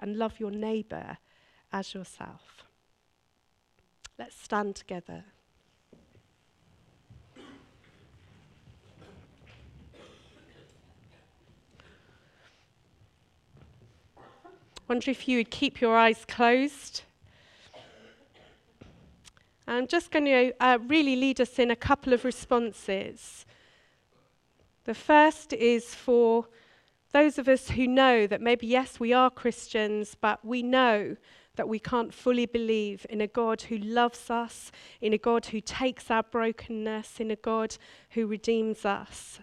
and 0.00 0.16
love 0.16 0.40
your 0.40 0.50
neighbor 0.50 1.18
as 1.72 1.94
yourself. 1.94 2.64
Let's 4.18 4.40
stand 4.40 4.76
together. 4.76 5.24
Wonder 14.88 15.10
if 15.10 15.26
you 15.26 15.38
would 15.38 15.50
keep 15.50 15.80
your 15.80 15.96
eyes 15.96 16.24
closed. 16.28 17.02
I'm 19.66 19.88
just 19.88 20.12
going 20.12 20.26
to 20.26 20.52
uh, 20.60 20.78
really 20.86 21.16
lead 21.16 21.40
us 21.40 21.58
in 21.58 21.72
a 21.72 21.76
couple 21.76 22.12
of 22.12 22.24
responses. 22.24 23.44
The 24.84 24.94
first 24.94 25.52
is 25.52 25.92
for 25.92 26.46
those 27.10 27.36
of 27.36 27.48
us 27.48 27.70
who 27.70 27.88
know 27.88 28.28
that 28.28 28.40
maybe, 28.40 28.68
yes, 28.68 29.00
we 29.00 29.12
are 29.12 29.28
Christians, 29.28 30.16
but 30.20 30.44
we 30.44 30.62
know 30.62 31.16
that 31.56 31.68
we 31.68 31.80
can't 31.80 32.14
fully 32.14 32.46
believe 32.46 33.04
in 33.10 33.20
a 33.20 33.26
God 33.26 33.62
who 33.62 33.78
loves 33.78 34.30
us, 34.30 34.70
in 35.00 35.12
a 35.12 35.18
God 35.18 35.46
who 35.46 35.60
takes 35.60 36.12
our 36.12 36.22
brokenness, 36.22 37.18
in 37.18 37.32
a 37.32 37.36
God 37.36 37.76
who 38.10 38.28
redeems 38.28 38.84
us 38.84 39.40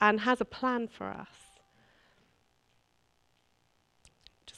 and 0.00 0.20
has 0.20 0.40
a 0.40 0.44
plan 0.44 0.88
for 0.88 1.06
us. 1.06 1.49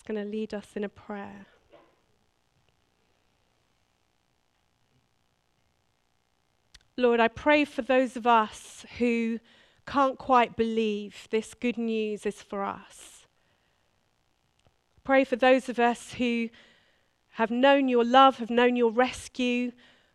Going 0.06 0.22
to 0.22 0.30
lead 0.30 0.52
us 0.52 0.66
in 0.74 0.84
a 0.84 0.88
prayer. 0.88 1.46
Lord, 6.96 7.20
I 7.20 7.28
pray 7.28 7.64
for 7.64 7.82
those 7.82 8.16
of 8.16 8.26
us 8.26 8.84
who 8.98 9.38
can't 9.86 10.18
quite 10.18 10.56
believe 10.56 11.26
this 11.30 11.54
good 11.54 11.78
news 11.78 12.26
is 12.26 12.42
for 12.42 12.62
us. 12.62 13.26
Pray 15.04 15.24
for 15.24 15.36
those 15.36 15.68
of 15.68 15.78
us 15.78 16.14
who 16.14 16.48
have 17.30 17.50
known 17.50 17.88
your 17.88 18.04
love, 18.04 18.36
have 18.36 18.50
known 18.50 18.76
your 18.76 18.90
rescue, 18.90 19.72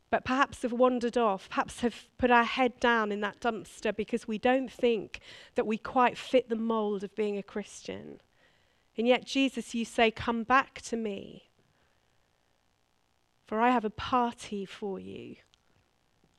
but 0.10 0.24
perhaps 0.24 0.62
have 0.62 0.72
wandered 0.72 1.18
off, 1.18 1.50
perhaps 1.50 1.82
have 1.82 2.06
put 2.18 2.32
our 2.32 2.44
head 2.44 2.80
down 2.80 3.12
in 3.12 3.22
that 3.22 3.42
dumpster 3.42 3.94
because 3.94 4.28
we 4.28 4.38
don't 4.38 4.72
think 4.72 5.20
that 5.56 5.68
we 5.68 5.78
quite 5.78 6.18
fit 6.18 6.48
the 6.48 6.56
mold 6.56 7.04
of 7.04 7.16
being 7.16 7.38
a 7.38 7.44
Christian. 7.44 8.22
And 8.98 9.08
yet, 9.08 9.26
Jesus, 9.26 9.76
you 9.76 9.86
say, 9.86 10.10
Come 10.10 10.44
back 10.44 10.82
to 10.84 10.98
me, 10.98 11.50
for 13.46 13.62
I 13.62 13.70
have 13.70 13.86
a 13.86 13.90
party 13.90 14.66
for 14.66 15.00
you 15.00 15.36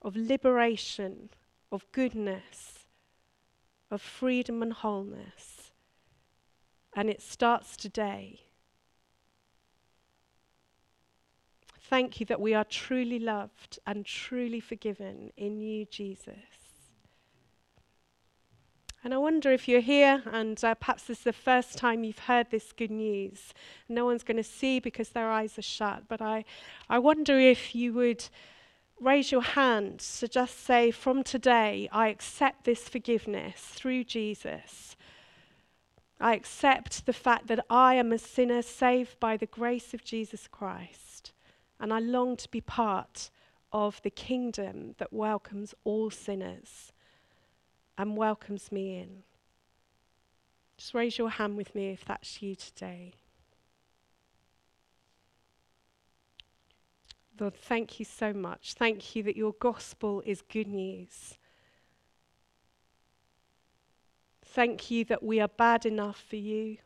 of 0.02 0.16
liberation, 0.16 1.30
of 1.72 1.90
goodness, 1.92 2.86
of 3.90 4.00
freedom 4.00 4.62
and 4.62 4.72
wholeness. 4.72 5.72
And 6.94 7.10
it 7.10 7.22
starts 7.22 7.76
today. 7.76 8.40
Thank 11.80 12.20
you 12.20 12.26
that 12.26 12.40
we 12.40 12.54
are 12.54 12.64
truly 12.64 13.18
loved 13.18 13.78
and 13.86 14.04
truly 14.04 14.60
forgiven 14.60 15.32
in 15.36 15.60
you, 15.60 15.86
Jesus. 15.86 16.57
And 19.04 19.14
I 19.14 19.18
wonder 19.18 19.52
if 19.52 19.68
you're 19.68 19.80
here 19.80 20.22
and 20.26 20.62
uh, 20.64 20.74
perhaps 20.74 21.04
this 21.04 21.18
is 21.18 21.24
the 21.24 21.32
first 21.32 21.78
time 21.78 22.02
you've 22.02 22.18
heard 22.18 22.50
this 22.50 22.72
good 22.72 22.90
news. 22.90 23.54
No 23.88 24.04
one's 24.04 24.24
going 24.24 24.38
to 24.38 24.42
see 24.42 24.80
because 24.80 25.10
their 25.10 25.30
eyes 25.30 25.56
are 25.56 25.62
shut, 25.62 26.04
but 26.08 26.20
I, 26.20 26.44
I 26.88 26.98
wonder 26.98 27.38
if 27.38 27.76
you 27.76 27.92
would 27.92 28.28
raise 29.00 29.30
your 29.30 29.42
hand 29.42 30.00
to 30.00 30.26
just 30.26 30.64
say, 30.64 30.90
From 30.90 31.22
today, 31.22 31.88
I 31.92 32.08
accept 32.08 32.64
this 32.64 32.88
forgiveness 32.88 33.60
through 33.60 34.02
Jesus. 34.04 34.96
I 36.20 36.34
accept 36.34 37.06
the 37.06 37.12
fact 37.12 37.46
that 37.46 37.64
I 37.70 37.94
am 37.94 38.10
a 38.10 38.18
sinner 38.18 38.62
saved 38.62 39.20
by 39.20 39.36
the 39.36 39.46
grace 39.46 39.94
of 39.94 40.04
Jesus 40.04 40.48
Christ. 40.48 41.32
And 41.78 41.92
I 41.92 42.00
long 42.00 42.36
to 42.36 42.48
be 42.48 42.60
part 42.60 43.30
of 43.72 44.02
the 44.02 44.10
kingdom 44.10 44.96
that 44.98 45.12
welcomes 45.12 45.72
all 45.84 46.10
sinners 46.10 46.92
and 47.98 48.16
welcomes 48.16 48.72
me 48.72 48.96
in. 48.98 49.24
Just 50.78 50.94
raise 50.94 51.18
your 51.18 51.28
hand 51.28 51.56
with 51.56 51.74
me 51.74 51.90
if 51.90 52.04
that's 52.04 52.40
you 52.40 52.54
today. 52.54 53.14
Lord, 57.38 57.54
thank 57.54 57.98
you 57.98 58.04
so 58.04 58.32
much. 58.32 58.74
Thank 58.74 59.14
you 59.14 59.22
that 59.24 59.36
your 59.36 59.54
gospel 59.60 60.22
is 60.24 60.42
good 60.42 60.68
news. 60.68 61.34
Thank 64.44 64.90
you 64.90 65.04
that 65.04 65.22
we 65.22 65.40
are 65.40 65.48
bad 65.48 65.84
enough 65.84 66.22
for 66.28 66.36
you, 66.36 66.78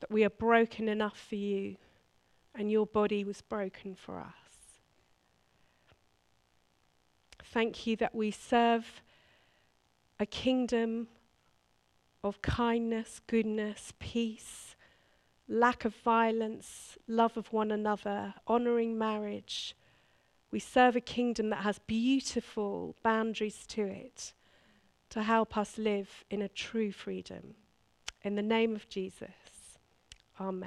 that 0.00 0.10
we 0.10 0.24
are 0.24 0.30
broken 0.30 0.88
enough 0.88 1.18
for 1.28 1.34
you 1.34 1.76
and 2.54 2.70
your 2.70 2.86
body 2.86 3.24
was 3.24 3.42
broken 3.42 3.94
for 3.94 4.18
us. 4.18 4.47
Thank 7.58 7.88
you 7.88 7.96
that 7.96 8.14
we 8.14 8.30
serve 8.30 9.02
a 10.20 10.26
kingdom 10.26 11.08
of 12.22 12.40
kindness, 12.40 13.20
goodness, 13.26 13.92
peace, 13.98 14.76
lack 15.48 15.84
of 15.84 15.92
violence, 15.92 16.96
love 17.08 17.36
of 17.36 17.52
one 17.52 17.72
another, 17.72 18.34
honoring 18.46 18.96
marriage. 18.96 19.74
We 20.52 20.60
serve 20.60 20.94
a 20.94 21.00
kingdom 21.00 21.50
that 21.50 21.64
has 21.64 21.80
beautiful 21.80 22.94
boundaries 23.02 23.66
to 23.70 23.82
it 23.82 24.34
to 25.10 25.24
help 25.24 25.56
us 25.56 25.78
live 25.78 26.24
in 26.30 26.42
a 26.42 26.48
true 26.48 26.92
freedom. 26.92 27.56
In 28.22 28.36
the 28.36 28.40
name 28.40 28.76
of 28.76 28.88
Jesus, 28.88 29.78
Amen. 30.40 30.66